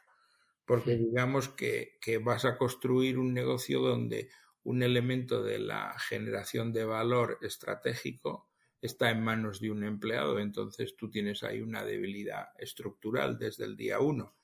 [0.65, 4.29] porque digamos que, vas a construir un negocio donde
[4.63, 8.49] un elemento de la generación de valor estratégico
[8.81, 13.75] está en manos de un empleado, entonces tú tienes ahí una debilidad estructural desde el
[13.75, 14.35] día uno.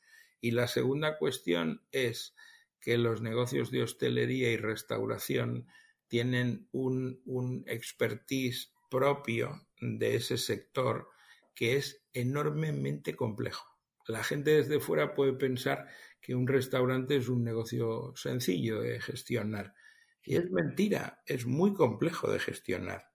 [0.41, 2.36] Y la segunda cuestión es
[2.79, 5.67] que los negocios de hostelería y restauración
[6.08, 11.10] tienen un, un expertise propio de ese sector
[11.56, 13.65] que es enormemente complejo.
[14.08, 15.88] La gente desde fuera puede pensar
[16.21, 19.73] que un restaurante es un negocio sencillo de gestionar.
[20.23, 23.10] Y es mentira, es muy complejo de gestionar.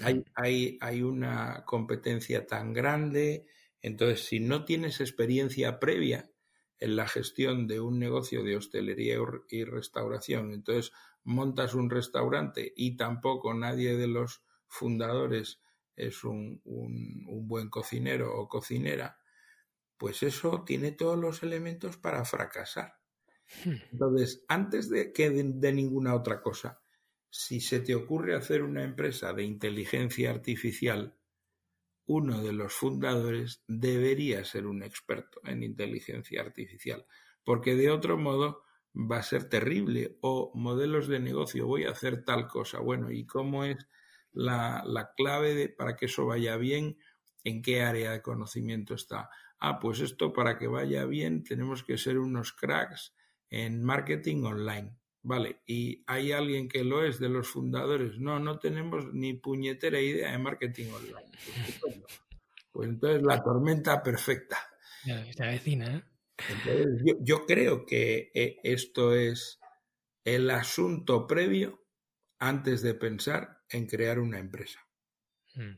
[0.00, 3.46] Hay, hay, hay, una competencia tan grande,
[3.80, 6.30] entonces si no tienes experiencia previa
[6.78, 10.92] en la gestión de un negocio de hostelería y restauración, entonces
[11.24, 15.60] montas un restaurante y tampoco nadie de los fundadores
[15.96, 19.18] es un, buen cocinero o cocinera,
[19.96, 22.94] pues eso tiene todos los elementos para fracasar.
[23.64, 23.74] Hmm.
[23.92, 26.82] Entonces, antes de que de, ninguna otra cosa,
[27.30, 31.16] si se te ocurre hacer una empresa de inteligencia artificial,
[32.06, 37.06] uno de los fundadores debería ser un experto en inteligencia artificial,
[37.44, 38.62] porque de otro modo
[38.94, 40.18] va a ser terrible.
[40.20, 42.80] O modelos de negocio, voy a hacer tal cosa.
[42.80, 43.88] Bueno, ¿y cómo es
[44.34, 46.98] la, clave de, para que eso vaya bien,
[47.44, 49.30] en qué área de conocimiento está.
[49.58, 53.14] Ah, pues esto para que vaya bien tenemos que ser unos cracks
[53.50, 54.96] en marketing online.
[55.22, 58.18] Vale, ¿y hay alguien que lo es de los fundadores?
[58.18, 61.30] No, no tenemos ni puñetera idea de marketing online.
[62.74, 64.58] Pues entonces la tormenta perfecta.
[65.04, 66.02] Esta vecina, ¿eh?
[67.04, 69.60] yo, yo, creo que eh, esto es
[70.24, 71.84] el asunto previo
[72.40, 74.80] antes de pensar en crear una empresa.
[75.54, 75.76] Hmm.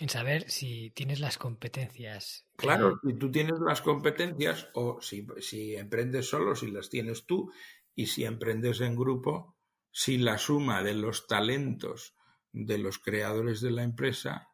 [0.00, 2.46] En saber si tienes las competencias.
[2.56, 7.50] Claro, si tú tienes las competencias o si, si emprendes solo, si las tienes tú
[7.94, 9.56] y si emprendes en grupo,
[9.90, 12.14] si la suma de los talentos
[12.52, 14.48] de los creadores de la empresa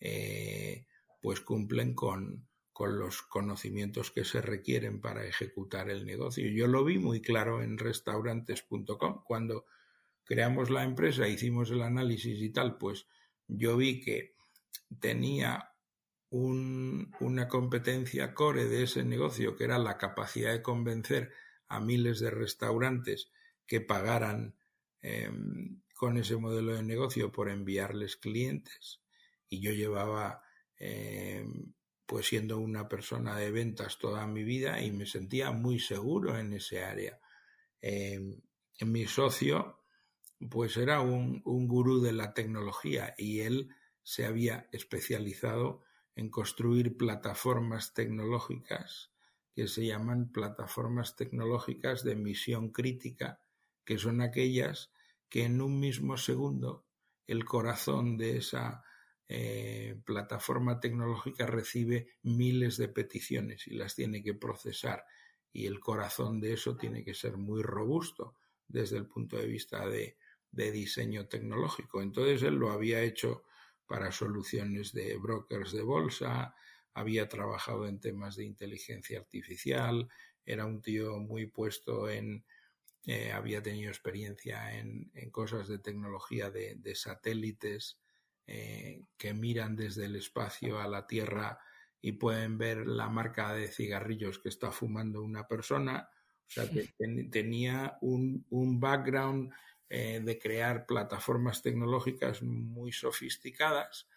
[0.00, 0.86] eh,
[1.20, 6.48] pues cumplen con, con, los conocimientos que se requieren para ejecutar el negocio.
[6.48, 9.66] Yo lo vi muy claro en restaurantes.com cuando
[10.28, 13.06] creamos la empresa, hicimos el análisis y tal, pues
[13.46, 14.34] yo vi que
[15.00, 15.72] tenía
[16.28, 21.32] una competencia core de ese negocio, que era la capacidad de convencer
[21.66, 23.30] a miles de restaurantes
[23.66, 24.54] que pagaran
[25.00, 29.00] em, con ese modelo de negocio por enviarles clientes.
[29.48, 30.42] Y yo llevaba
[30.76, 31.72] em,
[32.04, 36.52] pues siendo una persona de ventas toda mi vida y me sentía muy seguro en
[36.52, 37.18] ese área.
[37.80, 38.42] Em,
[38.82, 39.77] mi socio
[40.46, 43.70] pues era un, un gurú de la tecnología y él
[44.02, 45.82] se había especializado
[46.14, 49.10] en construir plataformas tecnológicas
[49.54, 53.40] que se llaman plataformas tecnológicas de misión crítica,
[53.84, 54.92] que son aquellas
[55.28, 56.86] que en un mismo segundo
[57.26, 58.84] el corazón de esa
[59.28, 65.04] eh, plataforma tecnológica recibe miles de peticiones y las tiene que procesar.
[65.52, 69.86] Y el corazón de eso tiene que ser muy robusto desde el punto de vista
[69.88, 70.16] de,
[70.50, 72.02] de diseño tecnológico.
[72.02, 73.44] Entonces él lo había hecho
[73.86, 76.54] para soluciones de brokers de bolsa,
[76.94, 80.08] había trabajado en temas de inteligencia artificial,
[80.44, 82.44] era un tío muy puesto en,
[83.06, 87.98] eh, había tenido experiencia en, cosas de tecnología de, satélites
[88.46, 91.58] eh, que miran desde el espacio a la Tierra
[92.00, 96.08] y pueden ver la marca de cigarrillos que está fumando una persona.
[96.46, 96.92] O sea, que
[97.30, 98.44] tenía un,
[98.80, 99.52] background
[99.90, 104.08] eh, de crear plataformas tecnológicas muy sofisticadas.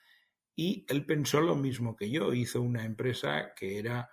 [0.56, 4.10] Y él pensó lo mismo que yo, hizo una empresa que era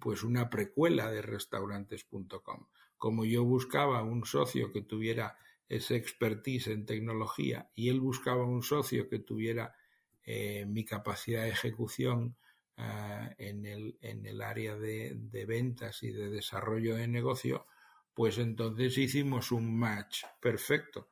[0.00, 2.66] pues una precuela de restaurantes.com
[3.02, 5.36] como yo buscaba un socio que tuviera
[5.68, 9.74] ese expertise en tecnología y él buscaba un socio que tuviera
[10.22, 12.36] eh, mi capacidad de ejecución
[12.76, 17.66] eh, en, el, en, el, área de, ventas y de desarrollo de negocio,
[18.14, 21.08] pues entonces hicimos un match perfecto.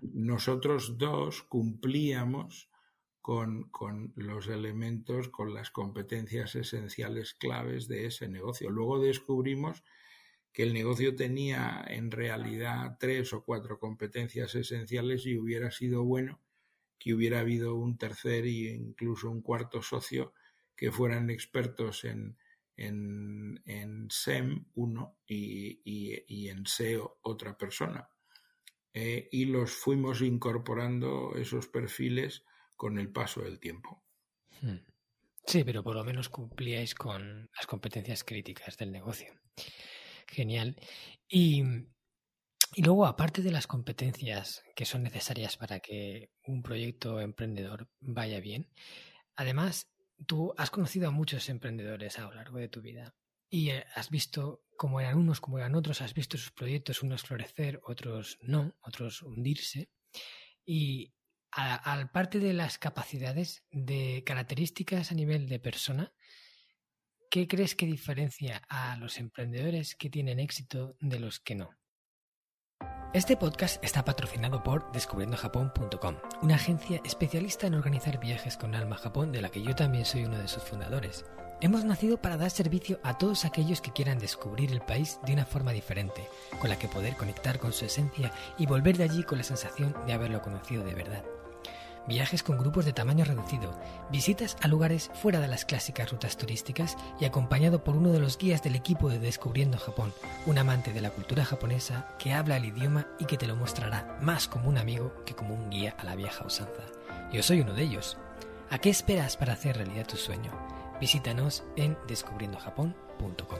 [0.00, 2.70] Nosotros dos cumplíamos
[3.20, 8.70] con, con, los elementos, con las competencias esenciales claves de ese negocio.
[8.70, 9.82] Luego descubrimos
[10.52, 16.40] que el negocio tenía en realidad tres o cuatro competencias esenciales y hubiera sido bueno
[16.98, 20.32] que hubiera habido un tercer e incluso un cuarto socio
[20.76, 22.36] que fueran expertos en,
[22.76, 28.08] en, en SEM uno y, en SEO otra persona.
[28.92, 32.44] Eh, y los fuimos incorporando esos perfiles
[32.76, 34.02] con el paso del tiempo.
[34.60, 34.78] Hmm.
[35.46, 39.32] Sí, pero por lo menos cumplíais con las competencias críticas del negocio.
[40.26, 40.76] Genial.
[41.28, 41.62] Y,
[42.74, 48.40] y luego, aparte de las competencias que son necesarias para que un proyecto emprendedor vaya
[48.40, 48.68] bien,
[49.36, 49.88] además,
[50.26, 53.14] tú has conocido a muchos emprendedores a lo largo de tu vida
[53.48, 57.22] y eh, has visto cómo eran unos, cómo eran otros, has visto sus proyectos, unos
[57.22, 59.90] florecer, otros no, otros hundirse.
[60.64, 61.12] Y
[61.50, 66.12] al parte de las capacidades de características a nivel de persona,
[67.30, 71.70] ¿Qué crees que diferencia a los emprendedores que tienen éxito de los que no?
[73.12, 78.98] Este podcast está patrocinado por descubriendojapón.com, una agencia especialista en organizar viajes con alma a
[78.98, 81.24] Japón de la que yo también soy uno de sus fundadores.
[81.62, 85.46] Hemos nacido para dar servicio a todos aquellos que quieran descubrir el país de una
[85.46, 86.28] forma diferente,
[86.60, 89.94] con la que poder conectar con su esencia y volver de allí con la sensación
[90.06, 91.24] de haberlo conocido de verdad
[92.06, 93.78] viajes con grupos de tamaño reducido,
[94.10, 98.38] visitas a lugares fuera de las clásicas rutas turísticas y acompañado por uno de los
[98.38, 100.12] guías del equipo de Descubriendo Japón,
[100.46, 104.18] un amante de la cultura japonesa que habla el idioma y que te lo mostrará
[104.20, 106.82] más como un amigo que como un guía a la vieja usanza.
[107.32, 108.16] Yo soy uno de ellos.
[108.70, 110.52] ¿A qué esperas para hacer realidad tu sueño?
[111.00, 113.58] Visítanos en descubriendojapón.com.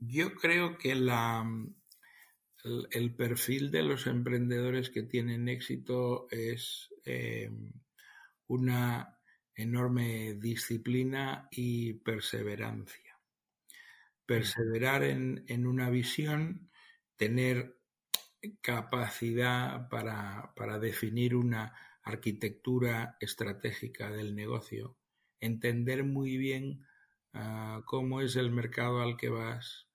[0.00, 1.44] Yo creo que la,
[2.64, 7.50] el, perfil de los emprendedores que tienen éxito es eh,
[8.48, 9.18] una
[9.54, 13.18] enorme disciplina y perseverancia.
[14.26, 16.70] Perseverar en, una visión,
[17.16, 17.78] tener
[18.60, 24.96] capacidad para, definir una arquitectura estratégica del negocio,
[25.40, 26.86] entender muy bien
[27.32, 29.87] ah, cómo es el mercado al que vas,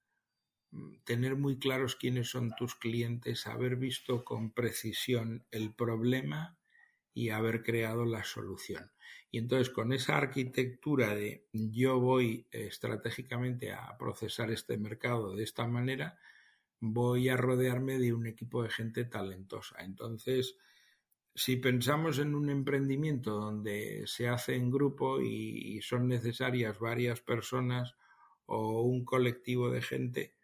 [1.04, 6.58] tener muy claros quiénes son tus clientes, haber visto con precisión el problema
[7.14, 8.92] y haber creado la solución.
[9.30, 15.68] Y entonces con esa arquitectura de yo voy estratégicamente a procesar este mercado de esta
[15.68, 16.18] manera,
[16.80, 19.78] voy a rodearme de un equipo de gente talentosa.
[19.80, 20.58] Entonces,
[21.36, 27.96] si pensamos en un emprendimiento donde se hace en grupo y son necesarias varias personas
[28.46, 30.36] o un colectivo de gente,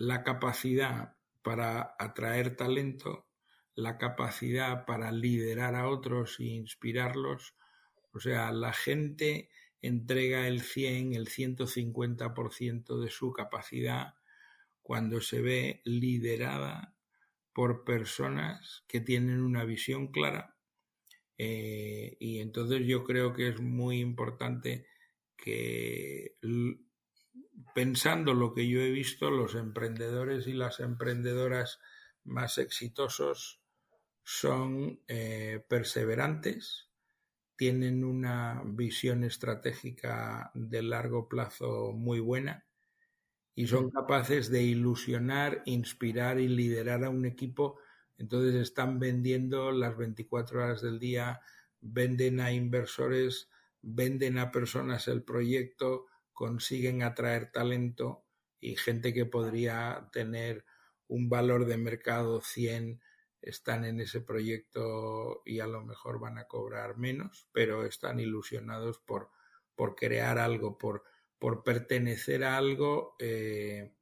[0.00, 3.28] la capacidad para atraer talento,
[3.74, 7.54] la capacidad para liderar a otros e inspirarlos.
[8.10, 9.50] O sea, la gente
[9.82, 14.14] entrega el 100, el 150% de su capacidad
[14.80, 16.96] cuando se ve liderada
[17.52, 20.56] por personas que tienen una visión clara.
[21.36, 24.86] Eh, y entonces yo creo que es muy importante
[25.36, 26.36] que
[27.74, 31.80] pensando lo que yo he visto, los emprendedores y las emprendedoras
[32.24, 33.60] más exitosos
[34.22, 36.88] son eh, perseverantes,
[37.56, 42.64] tienen una visión estratégica de largo plazo muy buena
[43.54, 47.78] y son capaces de ilusionar, inspirar y liderar a un equipo.
[48.16, 51.40] Entonces están vendiendo las 24 horas del día,
[51.80, 53.50] venden a inversores,
[53.82, 58.24] venden a personas el proyecto, consiguen atraer talento
[58.60, 60.64] y gente que podría tener
[61.08, 63.00] un valor de mercado 100
[63.42, 68.98] están en ese proyecto y a lo mejor van a cobrar menos, pero están ilusionados
[68.98, 69.30] por,
[69.74, 71.04] por crear algo, por,
[71.38, 73.94] por pertenecer a algo eh,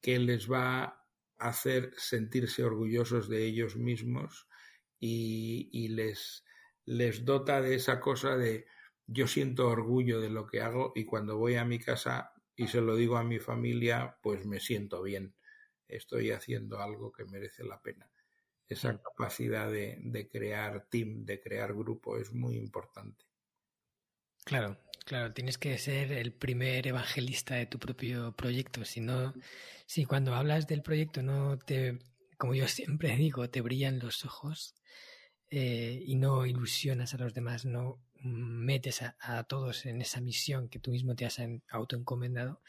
[0.00, 1.04] que les va a
[1.38, 4.48] hacer sentirse orgullosos de ellos mismos
[5.00, 6.44] y, y les,
[6.84, 8.66] les dota de esa cosa de
[9.06, 12.80] yo siento orgullo de lo que hago y cuando voy a mi casa y se
[12.80, 15.34] lo digo a mi familia, pues me siento bien.
[15.88, 18.10] Estoy haciendo algo que merece la pena.
[18.68, 19.00] Esa mm.
[19.02, 23.24] capacidad de, de crear team, de crear grupo es muy importante.
[24.44, 28.84] Claro, claro, tienes que ser el primer evangelista de tu propio proyecto.
[28.84, 29.34] Si no,
[29.86, 31.98] si cuando hablas del proyecto no te,
[32.36, 34.74] como yo siempre digo, te brillan los ojos
[35.50, 40.78] eh, y no ilusionas a los demás, no metes a, todos en esa misión que
[40.78, 42.62] tú mismo te has autoencomendado,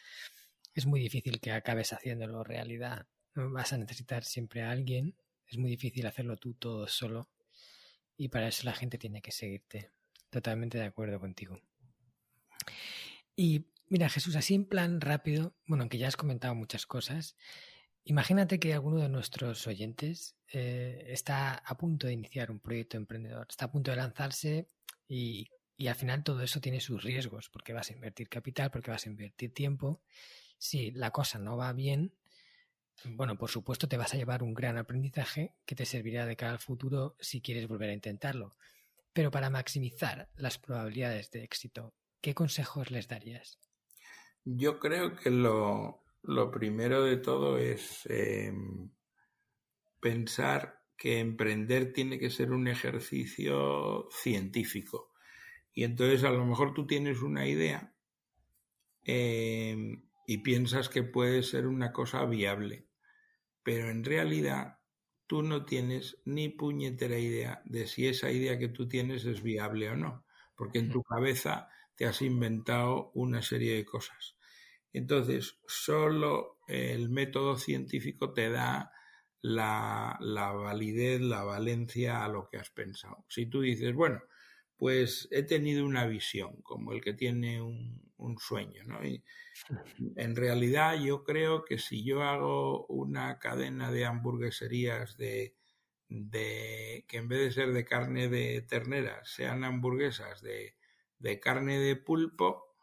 [0.74, 3.08] es muy difícil que acabes haciéndolo realidad.
[3.34, 5.16] Vas a necesitar siempre a alguien,
[5.48, 7.30] es muy difícil hacerlo tú todo solo
[8.18, 9.92] y para eso la gente tiene que seguirte.
[10.30, 11.60] Totalmente de acuerdo contigo.
[13.36, 17.38] Y mira, Jesús, así en plan rápido, bueno, aunque ya has comentado muchas cosas,
[18.04, 23.48] imagínate que alguno de nuestros oyentes eh, está a punto de iniciar un proyecto emprendedor,
[23.50, 24.68] está a punto de lanzarse
[25.08, 25.50] y,
[25.88, 29.10] al final todo eso tiene sus riesgos, porque vas a invertir capital, porque vas a
[29.10, 30.02] invertir tiempo.
[30.58, 32.14] Si la cosa no va bien,
[33.04, 36.54] bueno, por supuesto te vas a llevar un gran aprendizaje que te servirá de cara
[36.54, 38.56] al futuro si quieres volver a intentarlo.
[39.14, 43.60] Pero para maximizar las probabilidades de éxito, ¿qué consejos les darías?
[44.44, 46.04] Yo creo que lo,
[46.52, 48.92] primero de todo es em,
[50.00, 55.12] pensar que emprender tiene que ser un ejercicio científico.
[55.74, 57.94] Y entonces a lo mejor tú tienes una idea
[59.04, 62.88] em, y piensas que puede ser una cosa viable,
[63.64, 64.80] pero en realidad
[65.28, 69.90] tú no tienes ni puñetera idea de si esa idea que tú tienes es viable
[69.90, 70.26] o no,
[70.56, 74.38] porque en tu cabeza te has inventado una serie de cosas.
[74.94, 78.92] Entonces, solo el método científico te da
[79.46, 80.18] la,
[80.54, 83.26] validez, la valencia a lo que has pensado.
[83.30, 84.22] Si tú dices, bueno,
[84.78, 88.04] pues he tenido una visión, como el que tiene un,
[88.40, 89.06] sueño, ¿no?
[89.06, 89.24] Y
[90.16, 95.56] en realidad yo creo que si yo hago una cadena de hamburgueserías de,
[96.10, 100.76] de que en vez de ser de carne de ternera sean hamburguesas de,
[101.20, 102.76] de carne de pulpo,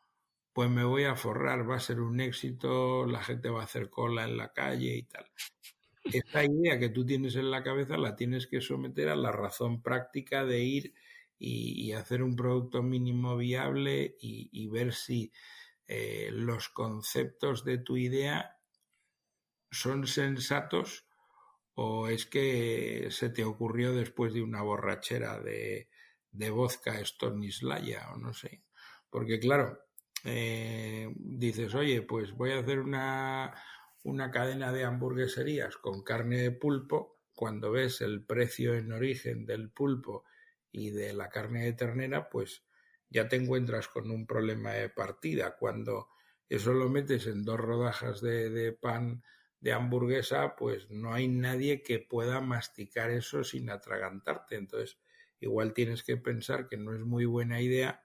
[0.53, 3.91] pues me voy a forrar, va a ser un éxito, la gente va a hacer
[3.91, 5.27] cola en la calle y tal
[6.05, 9.83] esta idea que tú tienes en la cabeza la tienes que someter a la razón
[9.83, 10.95] práctica de ir
[11.39, 15.33] y, hacer un producto mínimo viable y, ver si
[15.89, 18.59] eh, los conceptos de tu idea
[19.71, 21.07] son sensatos
[21.75, 25.89] o es que se te ocurrió después de una borrachera de,
[26.31, 28.63] de vodka Stonislaya o no sé.
[29.11, 29.79] Porque claro,
[30.25, 33.55] eh, dices, oye, pues voy a hacer una,
[34.03, 39.71] una cadena de hamburgueserías con carne de pulpo, cuando ves el precio en origen del
[39.71, 40.25] pulpo
[40.71, 42.65] y de la carne de ternera, pues
[43.09, 45.57] ya te encuentras con un problema de partida.
[45.57, 46.09] Cuando
[46.49, 49.23] eso lo metes en dos rodajas de, pan
[49.61, 54.57] de hamburguesa, pues no hay nadie que pueda masticar eso sin atragantarte.
[54.57, 54.99] Entonces,
[55.41, 58.03] igual tienes que pensar que no es muy buena idea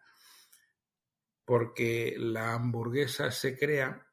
[1.45, 4.06] porque la hamburguesa se crea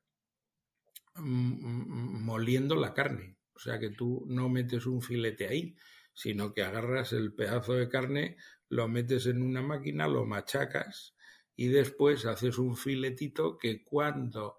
[1.17, 3.37] moliendo la carne.
[3.55, 5.77] O sea que tú no metes un filete ahí,
[6.13, 8.37] sino que agarras el pedazo de carne,
[8.69, 11.15] lo metes en una máquina, lo machacas
[11.57, 14.57] y después haces un filetito que cuando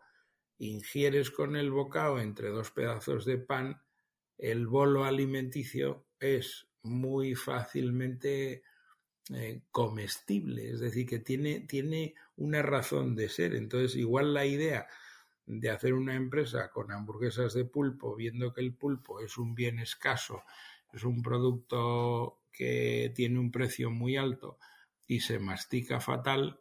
[0.58, 3.82] ingieres con el bocado entre dos pedazos de pan,
[4.38, 8.64] el bolo alimenticio es muy fácilmente
[9.34, 13.56] eh, comestible, es decir, que tiene, tiene una razón de ser.
[13.56, 14.88] Entonces, igual la idea
[15.46, 19.80] de hacer una empresa con hamburguesas de pulpo, viendo que el pulpo es un bien
[19.80, 20.44] escaso,
[20.94, 24.58] es un producto que tiene un precio muy alto
[25.08, 26.60] y se mastica fatal,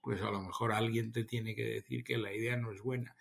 [0.00, 3.14] pues a lo mejor alguien te tiene que decir que la idea no es buena.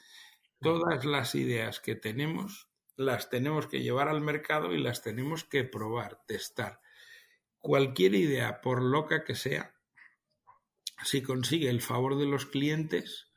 [0.59, 5.63] Todas las ideas que tenemos las tenemos que llevar al mercado y las tenemos que
[5.63, 6.81] probar, testar.
[7.59, 9.75] Cualquier idea, por loca que sea,
[11.03, 13.29] si consigue el favor de los clientes,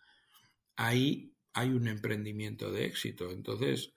[0.76, 3.30] ahí hay un emprendimiento de éxito.
[3.30, 3.92] Entonces,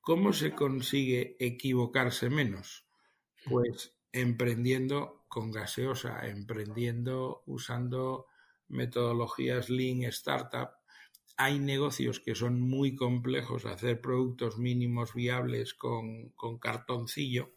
[0.00, 2.84] ¿cómo se consigue equivocarse menos?
[3.44, 8.26] Pues emprendiendo con gaseosa, emprendiendo usando
[8.68, 10.70] metodologías Lean Startup.
[11.38, 17.54] Hay negocios que son muy complejos, hacer productos mínimos viables con, cartoncillo,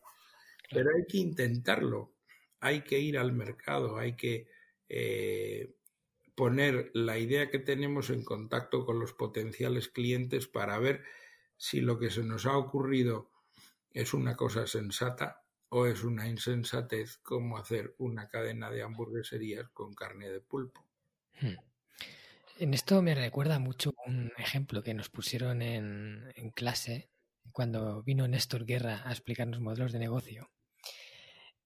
[0.71, 2.13] pero hay que intentarlo,
[2.61, 4.47] hay que ir al mercado, hay que
[4.87, 5.75] eh,
[6.35, 11.03] poner la idea que tenemos en contacto con los potenciales clientes para ver
[11.57, 13.31] si lo que se nos ha ocurrido
[13.93, 19.93] es una cosa sensata o es una insensatez como hacer una cadena de hamburgueserías con
[19.93, 20.85] carne de pulpo.
[21.39, 21.55] Hmm.
[22.57, 27.09] En esto me recuerda mucho un ejemplo que nos pusieron en, en clase
[27.51, 30.49] cuando vino Néstor Guerra a explicarnos modelos de negocio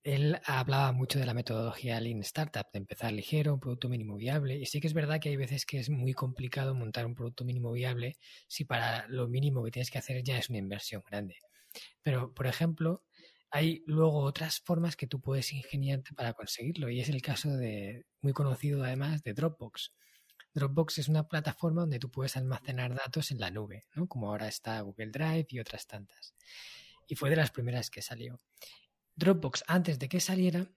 [0.03, 4.57] él hablaba mucho de la metodología Lean Startup, de empezar ligero, un producto mínimo viable.
[4.57, 7.43] Y sí que es verdad que hay veces que es muy complicado montar un producto
[7.43, 11.35] mínimo viable si para lo mínimo que tienes que hacer ya es una inversión grande.
[12.01, 13.03] Pero, por ejemplo,
[13.51, 16.89] hay luego otras formas que tú puedes ingeniarte para conseguirlo.
[16.89, 19.93] Y es el caso de, muy conocido además, de Dropbox.
[20.53, 24.07] Dropbox es una plataforma donde tú puedes almacenar datos en la nube, ¿no?
[24.07, 26.33] como ahora está Google Drive y otras tantas.
[27.07, 28.39] Y fue de las primeras que salió.
[29.19, 30.67] Dropbox, antes de que saliera,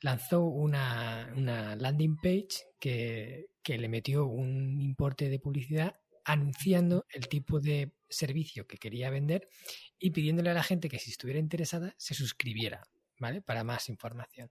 [0.00, 1.34] lanzó una,
[1.76, 8.78] landing page que, le metió un importe de publicidad anunciando el tipo de servicio que
[8.78, 9.48] quería vender
[9.98, 12.82] y pidiéndole a la gente que si estuviera interesada se suscribiera,
[13.18, 13.42] ¿vale?
[13.42, 14.50] Para más información.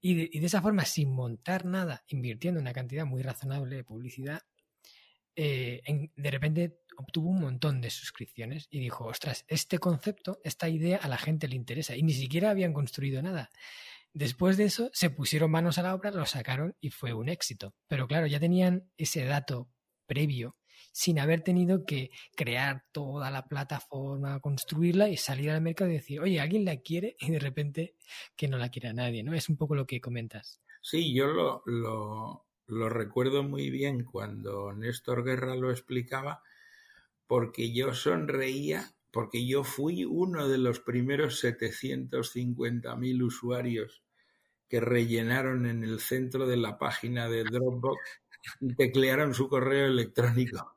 [0.00, 3.84] Y de, y de esa forma, sin montar nada, invirtiendo una cantidad muy razonable de
[3.84, 4.40] publicidad,
[5.36, 5.82] eh,
[6.14, 11.08] de repente obtuvo un montón de suscripciones y dijo, ostras, este concepto, esta idea a
[11.08, 13.50] la gente le interesa y ni siquiera habían construido nada.
[14.14, 17.74] Después de eso se pusieron manos a la obra, lo sacaron y fue un éxito.
[17.88, 19.70] Pero claro, ya tenían ese dato
[20.06, 20.56] previo
[20.92, 26.20] sin haber tenido que crear toda la plataforma, construirla y salir al mercado y decir,
[26.20, 27.96] oye, alguien la quiere y de repente
[28.36, 29.32] que no la quiera nadie, ¿no?
[29.32, 30.60] Es un poco lo que comentas.
[30.82, 36.42] Sí, yo lo, lo, lo recuerdo muy bien cuando Néstor Guerra lo explicaba,
[37.26, 44.02] porque yo sonreía, porque yo fui uno de los primeros 750.000 usuarios
[44.68, 48.00] que rellenaron en el centro de la página de Dropbox
[48.60, 50.76] y teclearon su correo electrónico.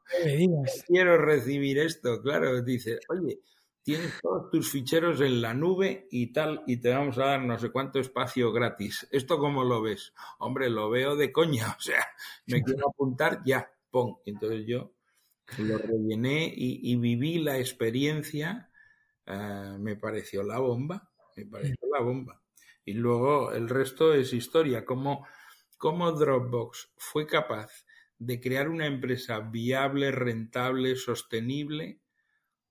[0.87, 3.39] Quiero recibir esto, claro, dice, oye,
[3.85, 7.57] tienes todos tus ficheros en la nube y tal, y te vamos a dar no
[7.59, 9.07] sé cuánto espacio gratis.
[9.11, 10.11] ¿Esto cómo lo ves?
[10.39, 12.05] Hombre, lo veo de coña, o sea,
[12.47, 14.17] me quiero apuntar ya, pon.
[14.25, 14.94] Entonces yo
[15.57, 18.69] lo rellené y, viví la experiencia,
[19.25, 22.41] eh, me pareció la bomba, me pareció la bomba.
[22.83, 25.27] Y luego el resto es historia, cómo,
[25.77, 27.85] cómo Dropbox fue capaz
[28.17, 32.01] de crear una empresa viable, rentable, sostenible,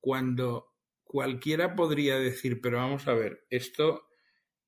[0.00, 0.72] cuando
[1.02, 4.08] cualquiera podría decir, pero vamos a ver, esto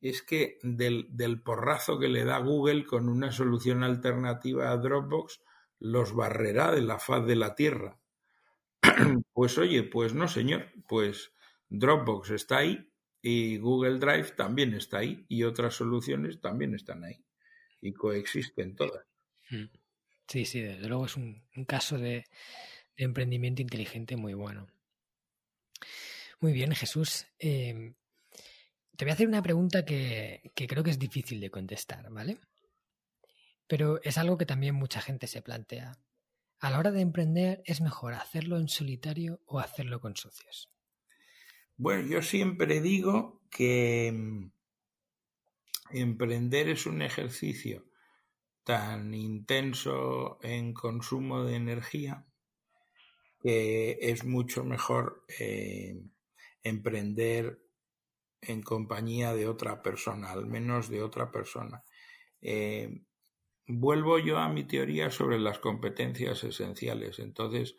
[0.01, 5.41] es que del, del, porrazo que le da Google con una solución alternativa a Dropbox,
[5.79, 7.99] los barrerá de la faz de la Tierra.
[9.33, 11.33] pues oye, pues no, señor, pues
[11.69, 12.91] Dropbox está ahí
[13.23, 17.25] y Google Drive también está ahí y otras soluciones también están ahí
[17.81, 19.05] y coexisten todas.
[19.51, 19.65] Mm.
[20.29, 22.25] Sí, sí, desde luego es un, caso de
[22.97, 24.67] emprendimiento inteligente muy bueno.
[26.41, 27.27] Muy bien, Jesús.
[27.39, 27.95] Em,
[28.97, 32.39] te voy a hacer una pregunta que, creo que es difícil de contestar, ¿vale?
[33.67, 35.99] Pero es algo que también mucha gente se plantea.
[36.61, 40.71] A la hora de emprender, ¿es mejor hacerlo en solitario o hacerlo con socios?
[41.77, 44.51] Bueno, yo siempre digo que em,
[45.91, 47.85] emprender es un ejercicio
[48.65, 52.27] tan intenso en consumo de energía
[53.41, 56.11] que es mucho mejor em,
[56.63, 57.61] emprender
[58.41, 61.85] en compañía de otra persona, al menos de otra persona.
[62.41, 63.03] Eh,
[63.69, 67.19] vuelvo yo a mi teoría sobre las competencias esenciales.
[67.19, 67.77] Entonces,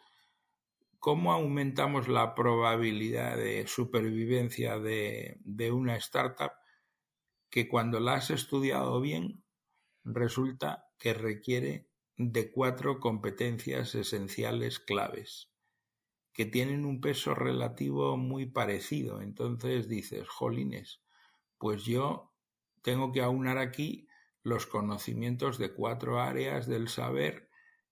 [1.00, 5.40] ¿cómo aumentamos la probabilidad de supervivencia de,
[5.72, 6.52] una startup
[7.50, 9.44] que cuando la has estudiado bien
[10.04, 15.50] resulta que requiere de cuatro competencias esenciales claves?
[16.34, 19.24] que tienen un peso relativo muy parecido.
[19.24, 21.02] Entonces dices, jolines,
[21.58, 22.32] pues yo
[22.84, 24.07] tengo que aunar aquí
[24.48, 27.50] los conocimientos de cuatro áreas del saber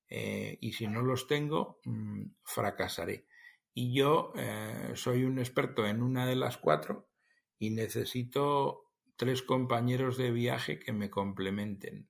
[0.08, 3.28] eh, y si no los tengo, mm, fracasaré.
[3.74, 7.10] Y yo eh, soy un experto en una de las cuatro
[7.60, 12.08] y necesito tres compañeros de viaje que me complementen.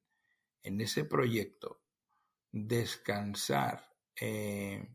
[0.62, 1.82] En ese proyecto,
[2.52, 4.88] descansar eh,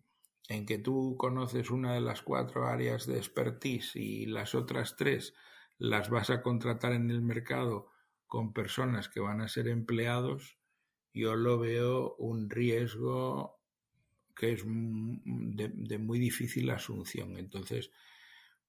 [0.49, 5.35] en que tú conoces una de las cuatro áreas de expertise y las otras tres
[5.79, 7.91] las vas a contratar en el mercado
[8.31, 10.57] con personas que van a ser empleados,
[11.13, 13.59] yo lo veo un riesgo
[14.37, 17.37] que es de, muy difícil asunción.
[17.37, 17.91] Entonces,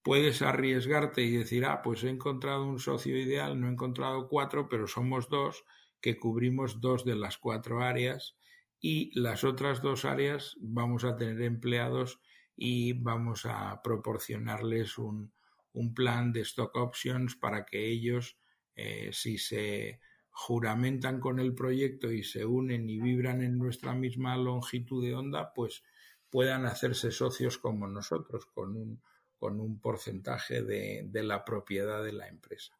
[0.01, 4.68] puedes arriesgarte y decir, ah, pues he encontrado un socio ideal, no he encontrado cuatro,
[4.68, 5.64] pero somos dos
[6.01, 8.36] que cubrimos dos de las cuatro áreas
[8.80, 12.20] y las otras dos áreas vamos a tener empleados
[12.57, 15.32] y vamos a proporcionarles un,
[15.74, 18.39] un plan de stock options para que ellos,
[18.76, 20.00] eh, si se
[20.30, 25.54] juramentan con el proyecto y se unen y vibran en nuestra misma longitud de onda,
[25.54, 25.84] pues
[26.30, 29.02] puedan hacerse socios como nosotros, con un,
[29.38, 32.78] con un porcentaje de, de la propiedad de la empresa.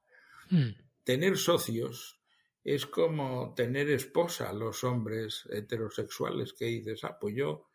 [0.50, 0.70] Hmm.
[1.04, 2.22] Tener socios
[2.64, 7.70] es como tener esposa los hombres heterosexuales que dices, ah, pues yo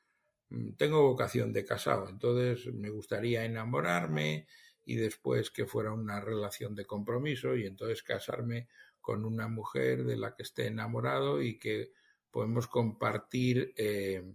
[0.51, 4.47] mm, tengo vocación de casado, entonces me gustaría enamorarme
[4.87, 8.68] y después que fuera una relación de compromiso y entonces casarme
[9.01, 11.93] con una mujer de la que esté enamorado y que
[12.30, 14.32] podemos compartir eh,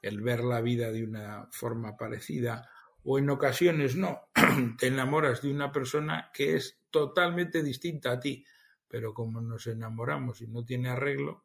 [0.00, 2.70] el ver la vida de una forma parecida.
[3.02, 4.20] O en ocasiones no,
[4.78, 8.44] te enamoras de una persona que es totalmente distinta a ti,
[8.86, 11.44] pero como nos enamoramos y no tiene arreglo,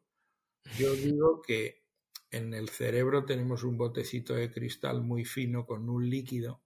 [0.78, 1.82] yo digo que
[2.30, 6.62] en el cerebro tenemos un botecito de cristal muy fino con un líquido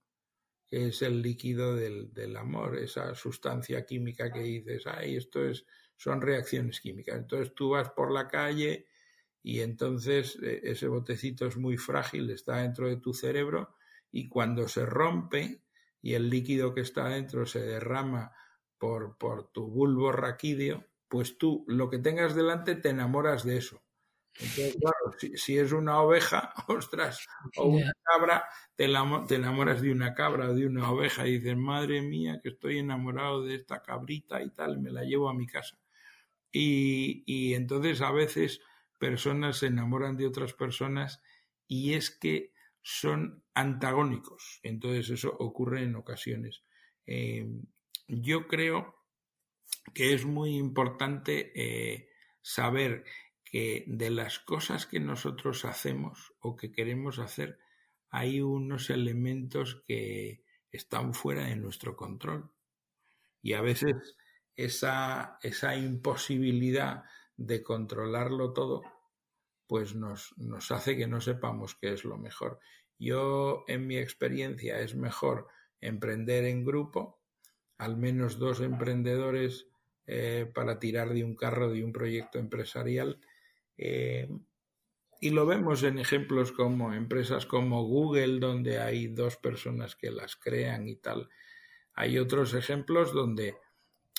[0.70, 5.66] que es el líquido del, del, amor, esa sustancia química que dices, ay, esto es
[6.00, 7.18] son reacciones químicas.
[7.18, 8.86] Entonces tú vas por la calle
[9.42, 13.76] y entonces eh, ese botecito es muy frágil, está dentro de tu cerebro
[14.10, 15.62] y cuando se rompe
[16.00, 18.32] y el líquido que está dentro se derrama
[18.78, 23.82] por, por tu bulbo raquídeo, pues tú lo que tengas delante te enamoras de eso.
[24.34, 27.26] Entonces, claro, si, es una oveja, ostras,
[27.56, 28.44] o una cabra,
[28.76, 28.88] te,
[29.28, 32.78] te, enamoras de una cabra o de una oveja y dices, madre mía, que estoy
[32.78, 35.78] enamorado de esta cabrita y tal, me la llevo a mi casa.
[36.52, 38.60] Y, entonces a veces
[38.98, 41.22] personas se enamoran de otras personas
[41.66, 42.52] y es que
[42.82, 44.60] son antagónicos.
[44.62, 46.64] Entonces eso ocurre en ocasiones.
[47.06, 47.46] Eh,
[48.08, 48.96] yo creo
[49.94, 52.08] que es muy importante eh,
[52.42, 53.04] saber
[53.50, 57.58] que de las cosas que nosotros hacemos o que queremos hacer
[58.08, 62.50] hay unos elementos que están fuera de nuestro control.
[63.42, 64.16] Y a veces
[64.56, 67.04] esa, esa imposibilidad
[67.36, 68.82] de controlarlo todo,
[69.66, 72.60] pues nos, nos hace que no sepamos qué es lo mejor.
[72.98, 75.48] Yo, en mi experiencia, es mejor
[75.80, 77.20] emprender en grupo,
[77.78, 79.68] al menos dos emprendedores
[80.06, 83.20] eh, para tirar de un carro de un proyecto empresarial.
[83.82, 84.28] Eh,
[85.22, 90.36] y lo vemos en ejemplos como empresas como Google, donde hay dos personas que las
[90.36, 91.30] crean y tal.
[91.94, 93.56] Hay otros ejemplos donde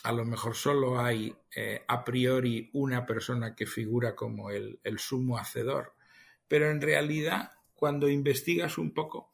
[0.04, 4.98] a lo mejor solo hay eh, a priori una persona que figura como el, el
[4.98, 5.94] sumo hacedor,
[6.48, 9.32] pero en realidad cuando investigas un poco,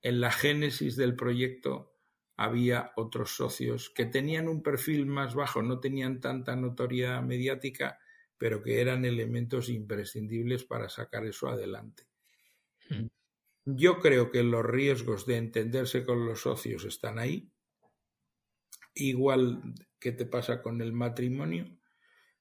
[0.00, 1.92] en la génesis del proyecto
[2.36, 7.98] había otros socios que tenían un perfil más bajo, no tenían tanta notoriedad mediática,
[8.40, 12.04] pero que eran elementos imprescindibles para sacar eso adelante.
[12.88, 13.08] Hmm.
[13.66, 17.52] Yo creo que los riesgos de entenderse con los socios están ahí,
[18.94, 21.66] igual que te pasa con el matrimonio.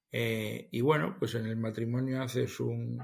[0.10, 3.04] Eh, y bueno, pues en el matrimonio haces un,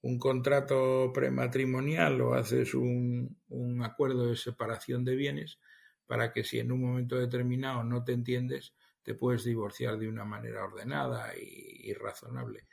[0.00, 5.58] un contrato prematrimonial o haces un, un, acuerdo de separación de bienes
[6.06, 8.72] para que si en un momento determinado no te entiendes,
[9.02, 12.66] te puedes divorciar de una manera ordenada y, razonable.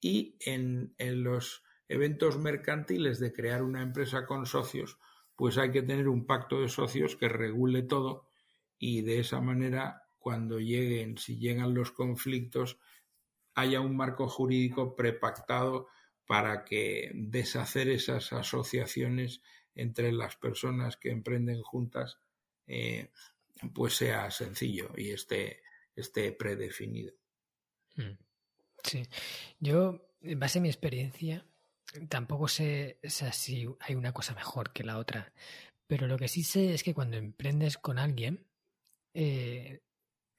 [0.00, 4.98] Y en, en los eventos mercantiles de crear una empresa con socios,
[5.36, 8.28] pues hay que tener un pacto de socios que regule todo
[8.78, 12.78] y de esa manera cuando lleguen, si llegan los conflictos,
[13.54, 15.88] haya un marco jurídico prepactado
[16.26, 19.42] para que deshacer esas asociaciones
[19.74, 22.18] entre las personas que emprenden juntas
[22.66, 23.10] eh,
[23.74, 25.62] pues sea sencillo y esté,
[26.00, 27.12] esté predefinido.
[27.96, 28.16] Hmm.
[28.82, 29.02] Sí,
[29.58, 31.46] yo, en base a mi experiencia,
[32.08, 35.32] tampoco sé, si hay una cosa mejor que la otra,
[35.86, 38.46] pero lo que sí sé es que cuando emprendes con alguien,
[39.14, 39.80] eh,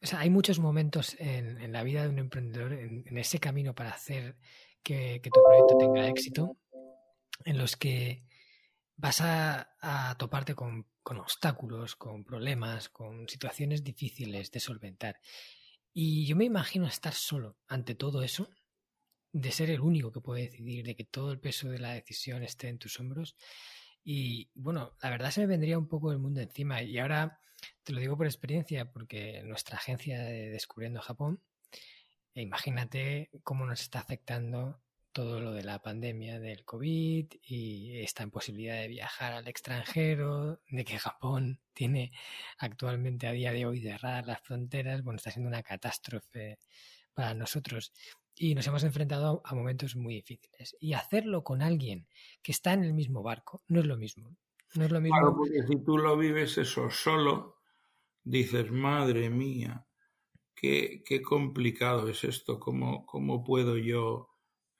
[0.01, 3.91] o sea, hay muchos momentos en, la vida de un emprendedor, en, ese camino para
[3.91, 4.37] hacer
[4.81, 6.57] que, tu proyecto tenga éxito,
[7.45, 8.23] en los que
[8.95, 15.19] vas a, toparte con, obstáculos, con problemas, con situaciones difíciles de solventar.
[15.93, 18.49] Y yo me imagino estar solo ante todo eso,
[19.33, 22.43] de ser el único que puede decidir, de que todo el peso de la decisión
[22.43, 23.35] esté en tus hombros.
[24.03, 26.81] Y bueno, la verdad se me vendría un poco el mundo encima.
[26.81, 27.39] Y ahora
[27.83, 31.41] te lo digo por experiencia, porque nuestra agencia de Descubriendo Japón,
[32.33, 34.81] imagínate cómo nos está afectando
[35.11, 40.85] todo lo de la pandemia del COVID y esta imposibilidad de viajar al extranjero, de
[40.85, 42.11] que Japón tiene
[42.57, 46.59] actualmente a día de hoy cerradas las fronteras, bueno, está siendo una catástrofe
[47.13, 47.91] para nosotros
[48.35, 50.75] y nos hemos enfrentado a momentos muy difíciles.
[50.79, 52.07] Y hacerlo con alguien
[52.41, 54.35] que está en el mismo barco no es lo mismo.
[54.73, 55.17] No es lo mismo.
[55.17, 57.57] Claro, porque si tú lo vives eso solo,
[58.23, 59.85] dices, madre mía,
[60.55, 64.30] qué, qué complicado es esto, cómo, cómo puedo yo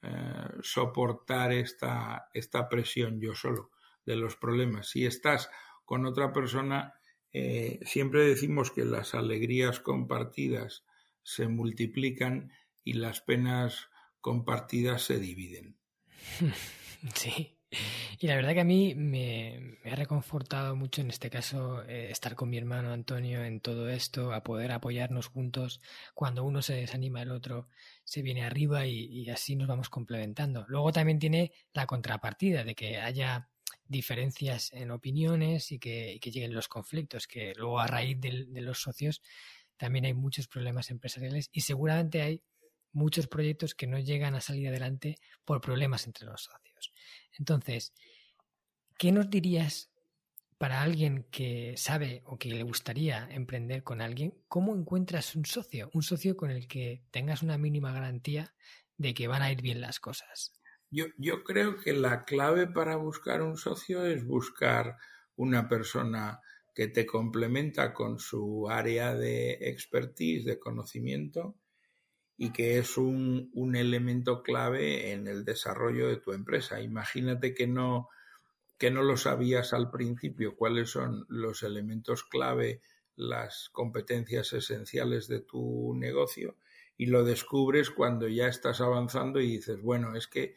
[0.02, 3.70] eh, soportar esta, esta presión yo solo
[4.04, 4.88] de los problemas.
[4.88, 5.48] Si estás
[5.84, 6.94] con otra persona,
[7.32, 10.84] eh, siempre decimos que las alegrías compartidas
[11.22, 12.52] se multiplican
[12.84, 13.90] y las penas
[14.20, 15.76] compartidas se dividen.
[17.14, 17.58] Sí.
[18.18, 22.34] Y la verdad que a mí me, ha reconfortado mucho en este caso eh, estar
[22.34, 25.80] con mi hermano Antonio en todo esto, a poder apoyarnos juntos.
[26.14, 27.68] Cuando uno se desanima, el otro
[28.04, 30.64] se viene arriba y, así nos vamos complementando.
[30.68, 33.48] Luego también tiene la contrapartida de que haya
[33.88, 39.22] diferencias en opiniones y que, lleguen los conflictos, que luego a raíz de los socios
[39.76, 42.42] también hay muchos problemas empresariales y seguramente hay
[42.92, 46.71] muchos proyectos que no llegan a salir adelante por problemas entre los socios.
[47.38, 47.92] Entonces,
[48.98, 49.90] ¿qué nos dirías
[50.58, 54.34] para alguien que sabe o que le gustaría emprender con alguien?
[54.48, 55.90] ¿Cómo encuentras un socio?
[55.92, 58.54] Un socio con el que tengas una mínima garantía
[58.96, 60.52] de que van a ir bien las cosas.
[60.90, 64.96] Yo, yo creo que la clave para buscar un socio es buscar
[65.36, 66.40] una persona
[66.74, 71.56] que te complementa con su área de expertise, de conocimiento,
[72.36, 76.80] y que es un, un, elemento clave en el desarrollo de tu empresa.
[76.80, 78.08] Imagínate que no,
[78.78, 82.80] que no lo sabías al principio cuáles son los elementos clave,
[83.16, 86.56] las competencias esenciales de tu negocio
[86.96, 90.56] y lo descubres cuando ya estás avanzando y dices, bueno, es que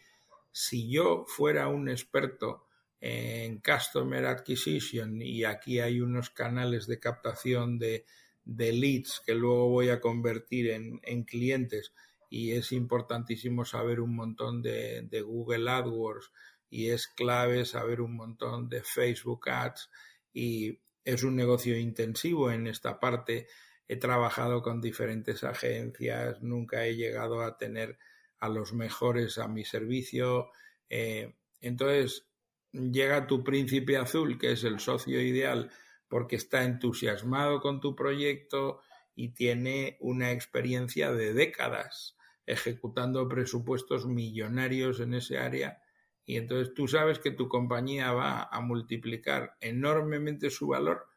[0.52, 2.68] si yo fuera un experto
[3.02, 8.06] en Customer Acquisition y aquí hay unos canales de captación de,
[8.46, 11.94] de leads que luego voy a convertir en, en clientes
[12.30, 16.32] y es importantísimo saber un montón de, de, Google AdWords
[16.70, 19.90] y es clave saber un montón de Facebook Ads
[20.34, 23.48] y es un negocio intensivo en esta parte.
[23.88, 27.98] He trabajado con diferentes agencias, nunca he llegado a tener
[28.40, 30.50] a los mejores a mi servicio.
[30.90, 32.28] Eh, entonces
[32.72, 35.72] llega tu príncipe azul, que es el socio ideal
[36.08, 38.82] porque está entusiasmado con tu proyecto
[39.16, 45.82] y tiene una experiencia de décadas ejecutando presupuestos millonarios en ese área
[46.26, 51.08] y entonces tú sabes que tu compañía va a multiplicar enormemente su valor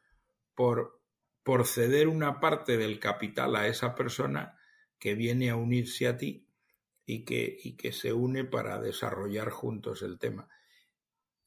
[0.55, 1.01] por,
[1.43, 4.59] por ceder una parte del capital a esa persona
[4.99, 6.47] que viene a unirse a ti
[7.07, 10.49] y que, y que se une para desarrollar juntos el tema.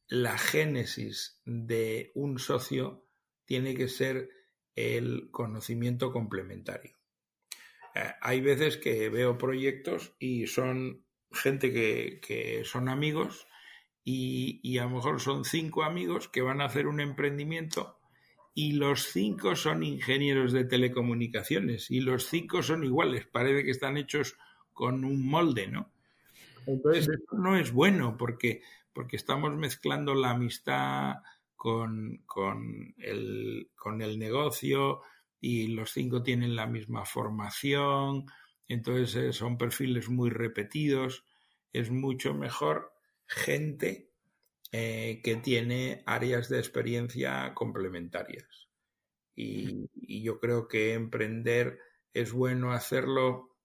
[0.07, 3.05] La génesis de un socio
[3.51, 4.29] tiene que ser
[4.77, 6.95] el conocimiento complementario.
[7.93, 13.45] Eh, hay veces que veo proyectos y son gente que, son amigos
[14.05, 17.99] y, y, a lo mejor son cinco amigos que van a hacer un emprendimiento
[18.53, 23.97] y los cinco son ingenieros de telecomunicaciones y los cinco son iguales, parece que están
[23.97, 24.37] hechos
[24.71, 25.91] con un molde, ¿no?
[26.65, 28.61] Entonces, esto no es bueno porque,
[28.93, 31.15] porque estamos mezclando la amistad
[31.61, 35.03] con, con, el, con el negocio
[35.39, 38.25] y los cinco tienen la misma formación,
[38.67, 41.23] entonces eh, son perfiles muy repetidos,
[41.71, 42.91] es mucho mejor
[43.27, 44.09] gente
[44.71, 48.67] eh, que tiene áreas de experiencia complementarias.
[49.35, 51.77] Y, y, yo creo que emprender
[52.11, 53.55] es bueno hacerlo,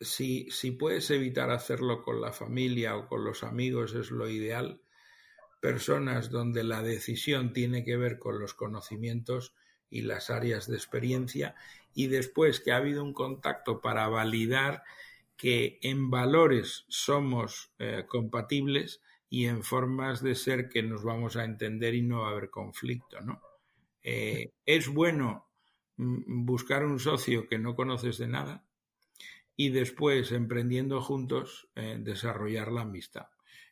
[0.00, 4.82] si, si puedes evitar hacerlo con la familia o con los amigos es lo ideal,
[5.60, 9.54] personas donde la decisión tiene que ver con los conocimientos
[9.90, 11.54] y las áreas de experiencia
[11.94, 14.82] y después que ha habido un contacto para validar
[15.36, 21.44] que en valores somos eh, compatibles y en formas de ser que nos vamos a
[21.44, 23.40] entender y no va a haber conflicto, ¿no?
[24.02, 25.48] Eh, es bueno
[25.96, 28.64] mm, buscar un socio que no conoces de nada
[29.56, 33.26] y después, emprendiendo juntos, eh, desarrollar la amistad.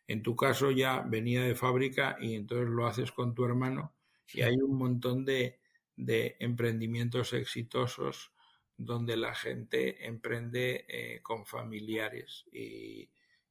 [0.08, 3.94] En tu caso ya venía de fábrica y entonces lo haces con tu hermano
[4.32, 5.60] y hay un montón de,
[5.96, 8.32] de emprendimientos exitosos
[8.78, 13.10] donde la gente emprende eh, con familiares y,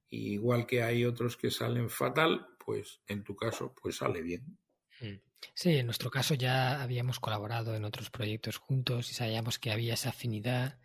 [0.09, 4.57] igual que hay otros que salen fatal, pues en tu caso pues sale bien.
[5.01, 5.19] Mm.
[5.53, 9.93] Sí, en nuestro caso ya habíamos colaborado en otros proyectos juntos y sabíamos que había
[9.93, 10.79] esa afinidad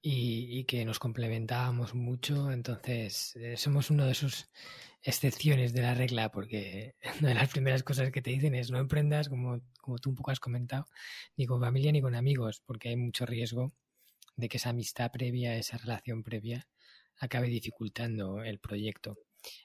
[0.00, 4.48] y, que nos complementábamos mucho, entonces eh, somos uno de esos
[5.06, 8.78] excepciones de la regla, porque una de las primeras cosas que te dicen es no
[8.78, 10.86] emprendas, como, como tú un poco has comentado,
[11.36, 13.72] ni con familia ni con amigos, porque hay mucho riesgo
[14.34, 16.68] de que esa amistad previa, esa relación previa,
[17.18, 19.16] acabe dificultando el proyecto.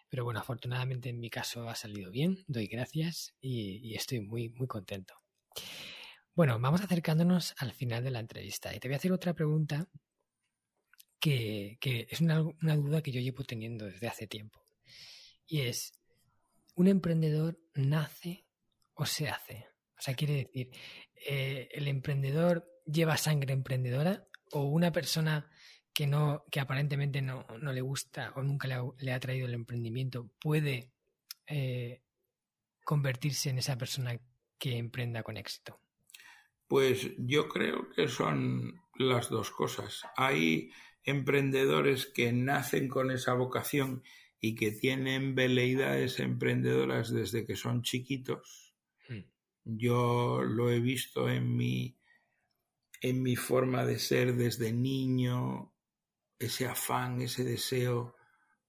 [0.10, 4.68] Pero bueno, afortunadamente en mi caso ha salido bien, doy gracias y, estoy muy, muy
[4.68, 5.16] contento.
[6.36, 9.90] Bueno, vamos acercándonos al final de la entrevista y te voy a hacer otra pregunta
[11.20, 14.61] que, que es una, una duda que yo llevo teniendo desde hace tiempo.
[15.52, 15.92] Y es,
[16.76, 18.48] ¿un emprendedor nace
[18.94, 19.68] o se hace?
[20.00, 20.70] O sea, quiere decir,
[21.28, 25.52] eh, ¿el emprendedor lleva sangre emprendedora o una persona
[25.94, 30.94] que no, que aparentemente no, le gusta o nunca le ha, traído el emprendimiento puede
[31.48, 32.02] eh,
[32.86, 34.22] convertirse en esa persona
[34.58, 35.82] que emprenda con éxito?
[36.70, 40.04] Pues yo creo que son las dos cosas.
[40.16, 40.72] Hay
[41.04, 44.02] emprendedores que nacen con esa vocación
[44.44, 48.74] y que tienen veleidades emprendedoras desde que son chiquitos.
[49.08, 49.22] Hmm.
[49.64, 51.96] Yo lo he visto en mi,
[53.02, 55.72] en mi forma de ser desde niño,
[56.40, 58.16] ese afán, ese deseo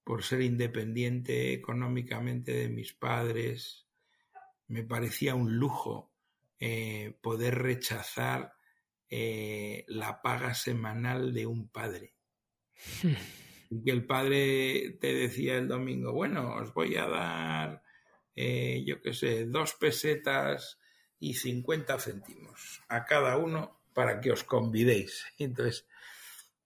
[0.03, 3.87] por ser independiente económicamente de mis padres.
[4.67, 6.13] Me parecía un lujo
[6.59, 8.53] eh, poder rechazar
[9.09, 12.13] eh, la paga semanal de un padre.
[13.83, 17.83] Que el padre te decía el domingo, bueno, os voy a dar,
[18.35, 20.79] eh, yo qué sé, dos pesetas
[21.19, 25.25] y cincuenta céntimos a cada uno para que os convidéis.
[25.37, 25.87] Entonces,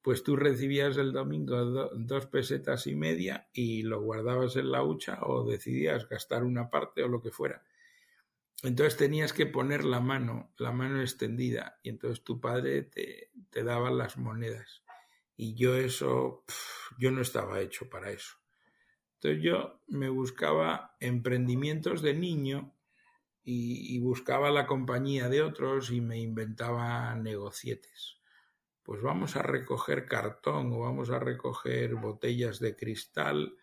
[0.02, 5.20] pues tú recibías el domingo dos pesetas y media y lo guardabas en la hucha
[5.22, 7.64] o decidías gastar una parte o lo que fuera.
[8.64, 13.64] Entonces tenías que poner la mano, la mano extendida, y entonces tu padre te, te
[13.64, 14.82] daba las monedas.
[15.38, 16.44] Y yo eso,
[16.98, 18.36] yo no estaba hecho para eso.
[19.16, 22.74] Entonces yo me buscaba emprendimientos de niño
[23.44, 28.20] y, buscaba la compañía de otros y me inventaba negocietes.
[28.84, 33.56] Pues vamos a recoger cartón o vamos a recoger botellas de cristal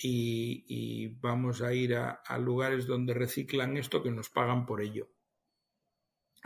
[0.00, 5.08] y, vamos a ir a, a lugares donde reciclan esto que nos pagan por ello.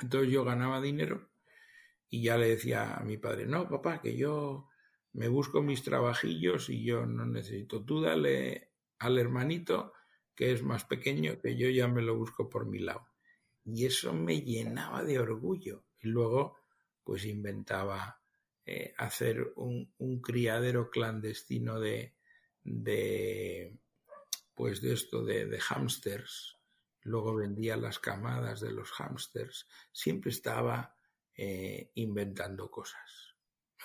[0.03, 1.30] Entonces yo ganaba dinero
[2.11, 4.69] y ya le decía a mi padre, no, papá, que yo
[5.13, 7.85] me busco mis trabajillos y yo no necesito.
[7.85, 9.93] Tú dale al hermanito
[10.35, 13.07] que es más pequeño, que yo ya me lo busco por mi lado.
[13.65, 15.85] Y eso me llenaba de orgullo.
[16.01, 16.57] Y luego,
[17.05, 18.21] pues inventaba
[18.65, 22.17] eh, hacer un, un, criadero clandestino de,
[22.65, 23.79] de,
[24.55, 26.57] pues de esto, de, de hámsters.
[27.03, 29.69] Luego vendía las camadas de los hámsters.
[29.93, 30.97] Siempre estaba
[31.43, 33.35] eh, inventando cosas.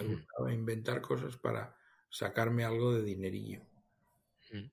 [0.01, 0.11] Me mm.
[0.11, 1.73] gustaba inventar cosas para
[2.09, 3.61] sacarme algo de dinerillo.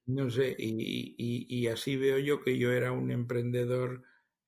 [0.06, 4.02] No sé, y, así veo yo que yo era un emprendedor,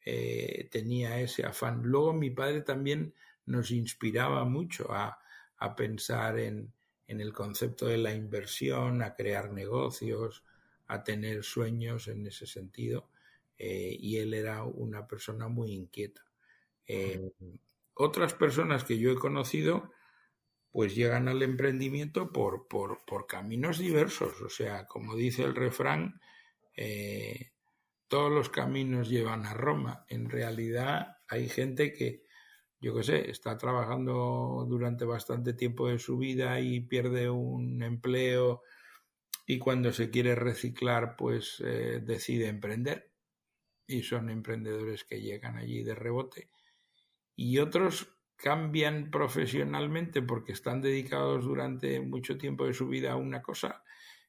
[0.05, 1.83] eh, tenía ese afán.
[1.85, 3.15] Luego mi padre también
[3.47, 5.17] nos inspiraba mucho a,
[5.77, 6.73] pensar en,
[7.07, 10.43] el concepto de la inversión, a crear negocios,
[10.89, 13.11] a tener sueños en ese sentido.
[13.59, 16.25] Eh, y él era una persona muy inquieta
[17.95, 19.93] otras personas que yo he conocido,
[20.71, 24.41] pues llegan al emprendimiento por, por, caminos diversos.
[24.43, 26.21] O sea, como dice el refrán,
[26.77, 27.53] eh,
[28.09, 30.05] todos los caminos llevan a Roma.
[30.09, 32.25] En realidad hay gente que,
[32.81, 38.63] yo qué sé, está trabajando durante bastante tiempo de su vida y pierde un empleo
[39.47, 43.13] y cuando se quiere reciclar, pues eh, decide emprender.
[43.87, 46.49] Y son emprendedores que llegan allí de rebote
[47.37, 53.43] y otros cambian profesionalmente porque están dedicados durante mucho tiempo de su vida a una
[53.43, 53.83] cosa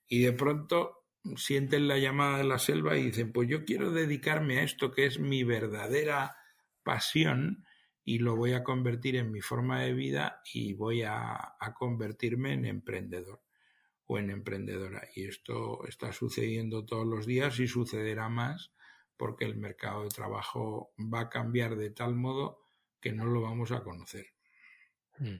[0.08, 4.60] y de pronto sienten la llamada de la selva y dicen, pues yo quiero dedicarme
[4.60, 6.36] a esto que es mi verdadera
[6.84, 7.66] pasión
[8.04, 12.66] y lo voy a convertir en mi forma de vida y voy a, convertirme en
[12.66, 13.42] emprendedor
[14.06, 15.02] o en emprendedora.
[15.16, 18.72] Y esto está sucediendo todos los días y sucederá más
[19.18, 22.65] porque el mercado de trabajo va a cambiar de tal modo
[23.02, 24.26] que no lo vamos a conocer.
[25.20, 25.38] Mm.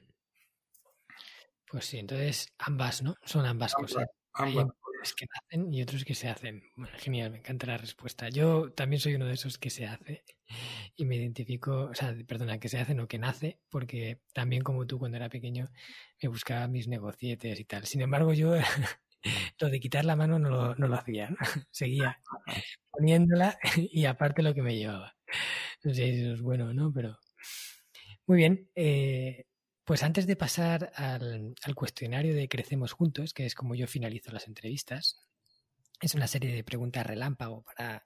[1.68, 3.16] Pues sí, entonces ambas, ¿no?
[3.24, 4.06] Son ambas, cosas.
[4.32, 4.66] Ambas
[5.14, 6.62] que nacen y otros que se hacen.
[6.98, 8.28] genial, me encanta la respuesta.
[8.28, 10.24] Yo también soy uno de esos que se hace
[10.96, 14.86] y me identifico, o sea, perdona, que se hace, no que nace, porque también como
[14.86, 15.68] tú cuando era pequeño
[16.22, 17.86] me buscaba mis negocietes y tal.
[17.86, 18.54] Sin embargo, yo
[19.60, 21.30] lo de quitar la mano no lo, no lo hacía,
[21.70, 22.20] seguía
[22.90, 25.16] poniéndola y aparte lo que me llevaba.
[25.82, 27.18] No sé si eso es bueno o no, pero...
[28.26, 29.44] Muy bien, eh,
[29.84, 34.48] pues antes de pasar al, cuestionario de Crecemos Juntos, que es como yo finalizo las
[34.48, 35.24] entrevistas,
[36.00, 38.04] es una serie de preguntas relámpago para,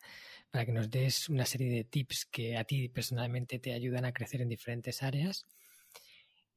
[0.51, 4.13] para que nos des una serie de tips que a ti personalmente te ayudan a
[4.13, 5.47] crecer en diferentes áreas.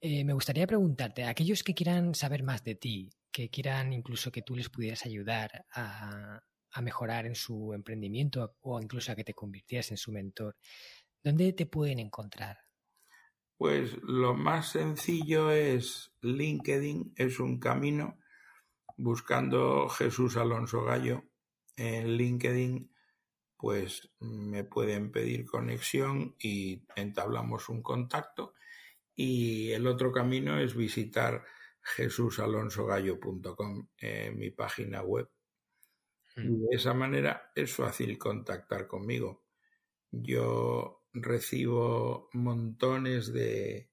[0.02, 4.32] Eh, me gustaría preguntarte, a aquellos que quieran saber más de ti, que quieran incluso
[4.32, 6.42] que tú les pudieras ayudar a,
[6.74, 10.58] a mejorar en su emprendimiento o incluso a que te convirtieras en su mentor,
[11.24, 12.63] ¿dónde te pueden encontrar?
[13.64, 18.20] Pues lo más sencillo es LinkedIn, es un camino.
[18.98, 21.24] Buscando Jesús Alonso Gallo
[21.78, 22.92] en LinkedIn,
[23.56, 28.54] pues me pueden pedir conexión y entablamos un contacto.
[29.16, 31.46] Y el otro camino es visitar
[31.84, 35.30] jesusalonsogallo.com, en mi página web.
[36.36, 36.68] Y mm.
[36.68, 39.46] de esa manera es fácil contactar conmigo.
[40.12, 43.90] Yo recibo montones de,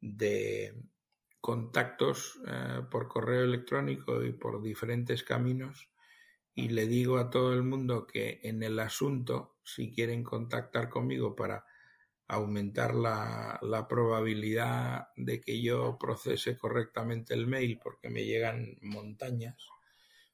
[0.00, 0.74] de
[1.40, 5.90] contactos eh, por correo electrónico y por diferentes caminos
[6.54, 11.36] y le digo a todo el mundo que en el asunto, si quieren contactar conmigo
[11.36, 11.64] para
[12.26, 19.68] aumentar la, la probabilidad de que yo procese correctamente el mail porque me llegan montañas,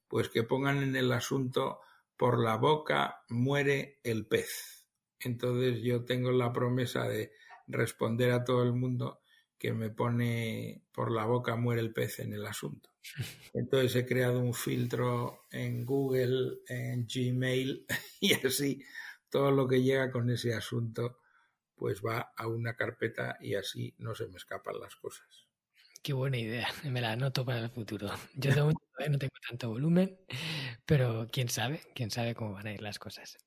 [0.07, 1.79] pues que pongan en el asunto
[2.17, 4.74] por la boca muere el pez
[5.19, 7.31] entonces yo tengo la promesa de
[7.67, 9.21] responder a todo el mundo
[9.57, 12.89] que me pone por la boca muere el pez en el asunto.
[13.53, 17.85] Entonces he creado un filtro en Google, en Gmail
[18.19, 18.83] y así
[19.29, 21.19] todo lo que llega con ese asunto
[21.75, 25.27] pues va a una carpeta y así no se me escapan las cosas.
[26.01, 28.09] Qué buena idea, me la anoto para el futuro.
[28.35, 28.73] Yo no
[29.17, 30.17] tengo tanto volumen,
[30.85, 33.37] pero quién sabe, quién sabe cómo van a ir las cosas.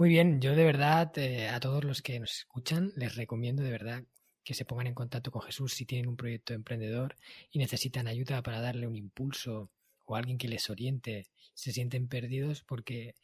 [0.00, 3.70] Muy bien, yo de verdad eh, a todos los que nos escuchan les recomiendo de
[3.70, 4.02] verdad
[4.42, 7.16] que se pongan en contacto con Jesús si tienen un proyecto emprendedor
[7.50, 9.70] y necesitan ayuda para darle un impulso
[10.06, 13.14] o alguien que les oriente, se sienten perdidos porque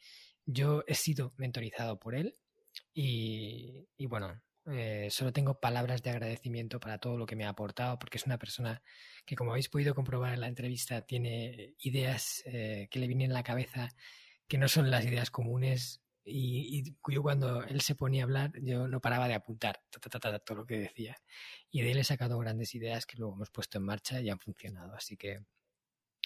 [0.45, 2.35] yo he sido mentorizado por él
[2.93, 7.97] y, bueno, eh, solo tengo palabras de agradecimiento para todo lo que me ha aportado
[7.97, 8.83] porque es una persona
[9.25, 13.33] que como habéis podido comprobar en la entrevista tiene ideas eh, que le vienen a
[13.33, 13.89] la cabeza
[14.47, 18.87] que no son las ideas comunes y, yo cuando él se ponía a hablar, yo
[18.87, 19.81] no paraba de apuntar
[20.45, 21.15] todo lo que decía.
[21.71, 24.39] Y de él he sacado grandes ideas que luego hemos puesto en marcha y han
[24.39, 24.93] funcionado.
[24.93, 25.39] Así que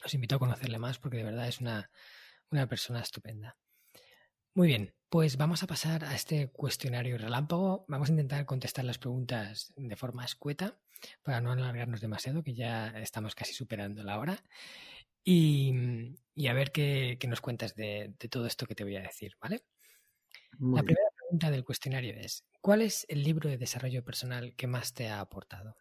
[0.03, 1.91] os invito a conocerle más porque de verdad es una,
[2.49, 3.57] una persona estupenda.
[4.53, 7.85] Muy bien, pues vamos a pasar a este cuestionario relámpago.
[7.87, 10.77] Vamos a intentar contestar las preguntas de forma escueta
[11.21, 14.43] para no alargarnos demasiado, que ya estamos casi superando la hora.
[15.23, 15.73] Y,
[16.47, 19.61] a ver qué, nos cuentas de, de, todo esto que te voy a decir, ¿vale?
[20.61, 24.93] La primera pregunta del cuestionario es, ¿cuál es el libro de desarrollo personal que más
[24.93, 25.75] te ha aportado?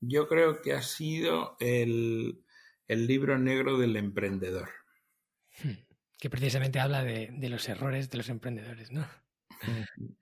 [0.00, 2.44] Yo creo que ha sido el,
[2.88, 4.70] libro negro del emprendedor.
[5.62, 5.72] Hmm,
[6.20, 9.06] que precisamente habla de, los errores de los emprendedores, ¿no?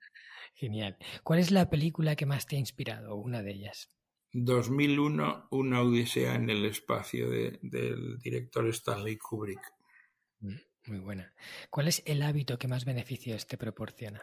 [0.55, 0.97] Genial.
[1.23, 3.89] ¿Cuál es la película que más te ha inspirado, una de ellas?
[4.31, 9.61] 2001, Una Odisea en el espacio del director Stanley Kubrick.
[10.87, 11.33] Muy buena.
[11.69, 14.21] ¿Cuál es el hábito que más beneficios te proporciona?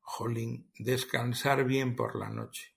[0.00, 2.76] Jolín, descansar bien por la noche.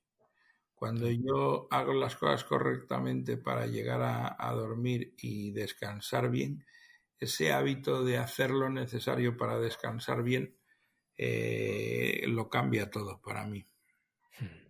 [0.74, 6.66] Cuando yo hago las cosas correctamente para llegar a, dormir y descansar bien,
[7.20, 10.58] ese hábito de hacer lo necesario para descansar bien
[11.16, 13.66] eh, lo cambia todo para mí.
[14.40, 14.68] Hmm,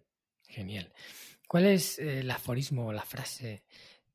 [0.48, 0.94] genial.
[1.48, 3.64] ¿Cuál es el aforismo o la frase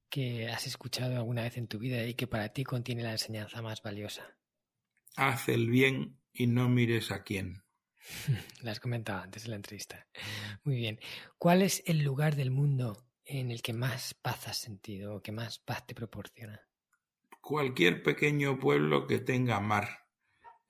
[0.09, 3.63] que has escuchado alguna vez en tu vida y que para ti contiene la enseñanza
[3.63, 4.37] más valiosa?
[5.17, 7.63] Haz el bien y no mires a quién.
[8.63, 10.07] La has comentado antes en la entrevista.
[10.65, 11.01] Muy bien.
[11.37, 15.33] ¿Cuál es el lugar del mundo en el que más paz has sentido o que
[15.33, 16.61] más paz te proporciona?
[17.41, 20.07] Cualquier pequeño pueblo que tenga mar.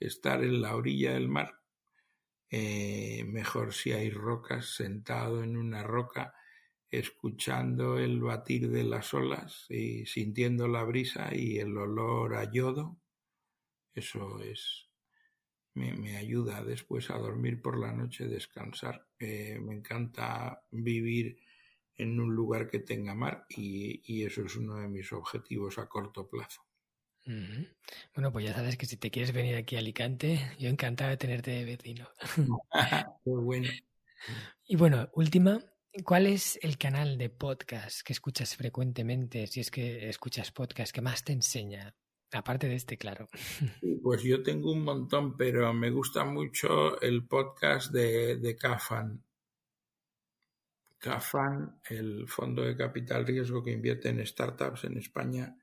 [0.01, 1.61] Estar en la orilla del mar.
[2.51, 6.35] Eh, mejor si hay rocas, sentado en una roca
[6.91, 12.99] escuchando el batir de las olas y sintiendo la brisa y el olor a yodo.
[13.95, 14.89] Eso es
[15.79, 19.07] me, ayuda después a dormir por la noche, descansar.
[19.19, 21.39] Eh, me encanta vivir
[21.97, 26.29] en un lugar que tenga mar y, eso es uno de mis objetivos a corto
[26.29, 26.63] plazo.
[28.15, 31.17] Bueno, pues ya sabes que si te quieres venir aquí a Alicante, yo encantado de
[31.19, 32.09] tenerte de vecino.
[33.25, 33.69] Bueno.
[34.71, 35.61] Y bueno, última,
[36.05, 41.01] ¿cuál es el canal de podcast que escuchas frecuentemente, si es que escuchas podcast, que
[41.01, 41.95] más te enseña?
[42.33, 43.29] Aparte de este, claro.
[44.03, 49.23] Pues yo tengo un montón, pero me gusta mucho el podcast de, de CAFAN.
[50.99, 55.57] CAFAN, el fondo de capital riesgo que invierte en startups en España,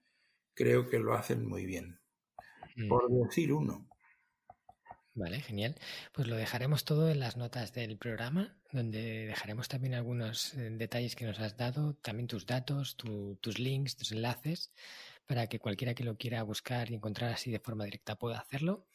[0.53, 1.99] creo que lo hacen muy bien.
[2.75, 2.87] Mm.
[2.87, 3.87] Por decir uno.
[5.15, 5.75] Vale, genial.
[6.11, 11.15] Pues lo dejaremos todo en las notas del programa, donde dejaremos también algunos eh, detalles
[11.15, 14.73] que nos has dado, también tus datos, tus links, tus enlaces,
[15.25, 18.87] para que cualquiera que lo quiera buscar y encontrar así de forma directa pueda hacerlo.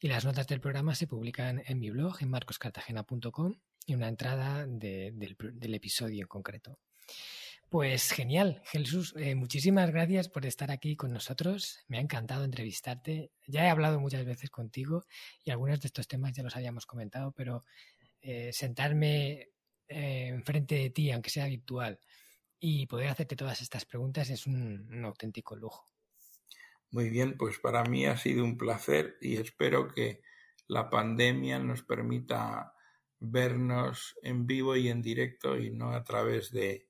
[0.00, 3.54] Y las notas del programa se publican en mi blog, en marcoscartagena.com,
[3.86, 6.80] y una entrada del, del episodio en concreto.
[7.70, 11.84] Pues genial, Jesús, eh, muchísimas gracias por estar aquí con nosotros.
[11.86, 13.30] Me ha encantado entrevistarte.
[13.46, 15.04] Ya he hablado muchas veces contigo
[15.44, 17.64] y algunos de estos temas ya los habíamos comentado, pero
[18.22, 19.50] eh, sentarme
[19.86, 22.00] eh, enfrente de ti, aunque sea virtual,
[22.58, 25.84] y poder hacerte todas estas preguntas es un auténtico lujo.
[26.90, 30.22] Muy bien, pues para mí ha sido un placer y espero que
[30.68, 32.72] la pandemia nos permita
[33.20, 36.87] vernos en vivo y en directo y no a través de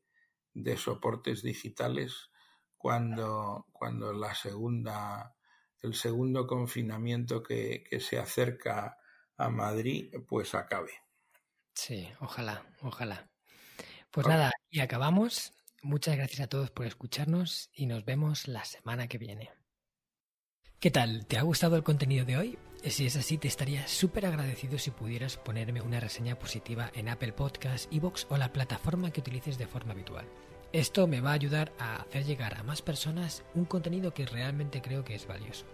[0.62, 2.30] de soportes digitales
[2.76, 5.34] cuando, cuando la segunda,
[5.80, 8.98] el segundo confinamiento que, que se acerca
[9.36, 10.92] a Madrid pues acabe.
[11.74, 13.30] Sí, ojalá, ojalá.
[14.10, 15.52] Pues nada, y acabamos.
[15.82, 19.50] Muchas gracias a todos por escucharnos y nos vemos la semana que viene.
[20.80, 21.26] ¿Qué tal?
[21.26, 22.58] ¿Te ha gustado el contenido de hoy?
[22.84, 27.32] Si es así, te estaría súper agradecido si pudieras ponerme una reseña positiva en Apple
[27.32, 30.26] Podcasts, Evox o la plataforma que utilices de forma habitual.
[30.72, 34.82] Esto me va a ayudar a hacer llegar a más personas un contenido que realmente
[34.82, 35.64] creo que es valioso.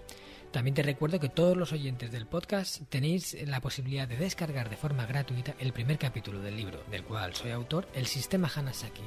[0.52, 4.76] También te recuerdo que todos los oyentes del podcast tenéis la posibilidad de descargar de
[4.76, 9.02] forma gratuita el primer capítulo del libro, del cual soy autor, El sistema Hanasaki,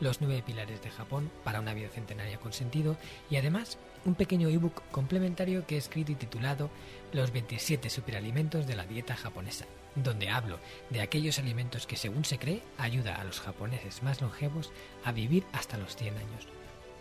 [0.00, 2.98] los nueve pilares de Japón para una vida centenaria con sentido,
[3.30, 6.68] y además un pequeño ebook complementario que he escrito y titulado
[7.14, 9.64] Los 27 superalimentos de la dieta japonesa
[9.94, 10.58] donde hablo
[10.90, 14.72] de aquellos alimentos que según se cree ayuda a los japoneses más longevos
[15.04, 16.48] a vivir hasta los 100 años.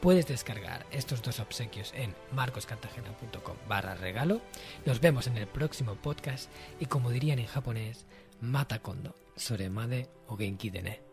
[0.01, 4.41] Puedes descargar estos dos obsequios en marcoscartagena.com barra regalo.
[4.85, 8.05] Nos vemos en el próximo podcast y como dirían en japonés,
[8.39, 11.08] mata kondo, soremade o genki dene.